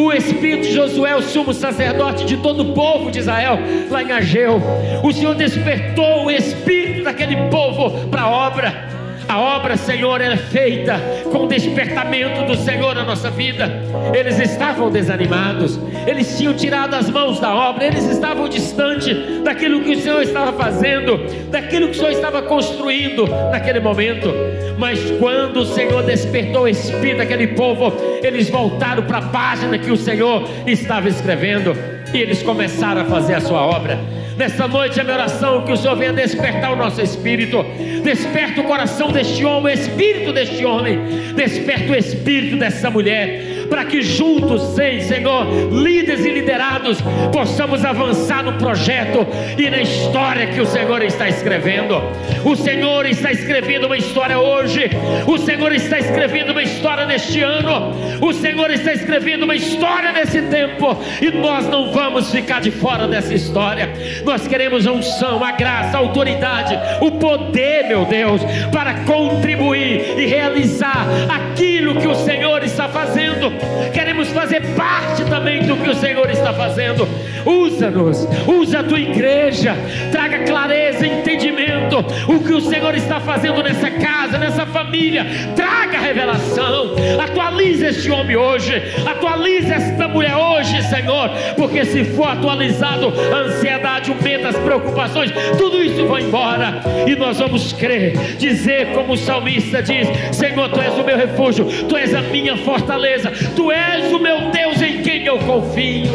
[0.05, 3.59] o espírito de Josué, o sumo sacerdote de todo o povo de Israel,
[3.90, 4.61] lá em Ageu.
[5.03, 8.97] O Senhor despertou o espírito daquele povo para a obra.
[9.29, 10.99] A obra, Senhor, era feita
[11.31, 13.70] com o despertamento do Senhor na nossa vida.
[14.18, 19.12] Eles estavam desanimados, eles tinham tirado as mãos da obra, eles estavam distante
[19.45, 21.18] daquilo que o Senhor estava fazendo,
[21.51, 24.33] daquilo que o Senhor estava construindo naquele momento.
[24.79, 29.91] Mas quando o Senhor despertou o espírito daquele povo, eles voltaram para a página que
[29.91, 33.99] o Senhor estava escrevendo e eles começaram a fazer a sua obra.
[34.37, 37.65] Nesta noite a minha oração que o Senhor venha despertar o nosso espírito,
[38.05, 41.01] desperta o coração deste homem, o espírito deste homem,
[41.35, 46.99] desperta o espírito dessa mulher, para que juntos, Senhor, líderes e liderados,
[47.33, 49.27] possamos avançar no projeto
[49.59, 52.01] e na história que o Senhor está escrevendo.
[52.45, 54.91] O Senhor está escrevendo uma história hoje,
[55.27, 60.43] o Senhor está escrevendo uma história neste ano, o Senhor está escrevendo uma história nesse
[60.43, 63.91] tempo, e nós não vamos ficar de fora dessa história.
[64.25, 68.41] Nós queremos a unção, a graça, a autoridade, o poder, meu Deus,
[68.73, 73.53] para contribuir e realizar aquilo que o Senhor está fazendo.
[73.93, 77.09] Queremos fazer parte também do que o Senhor está fazendo.
[77.45, 79.75] Usa-nos, usa a tua igreja,
[80.11, 85.27] traga clareza, entendimento, o que o Senhor está fazendo nessa casa, nessa família.
[85.55, 93.13] Traga revelação, atualize este homem hoje, atualize esta mulher hoje, Senhor, porque se for atualizado,
[93.33, 96.81] a ansiedade, o medo, as preocupações, tudo isso vai embora.
[97.07, 101.67] E nós vamos crer, dizer como o salmista diz: Senhor, tu és o meu refúgio,
[101.89, 106.11] tu és a minha fortaleza, tu és o meu Deus em quem eu confio.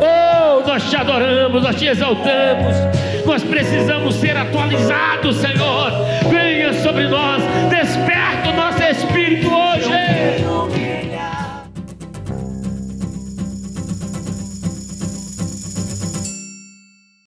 [0.00, 2.76] Oh, nós te adoramos, nós te exaltamos.
[3.24, 5.92] Nós precisamos ser atualizados, Senhor.
[6.30, 9.50] Venha sobre nós, desperta o nosso espírito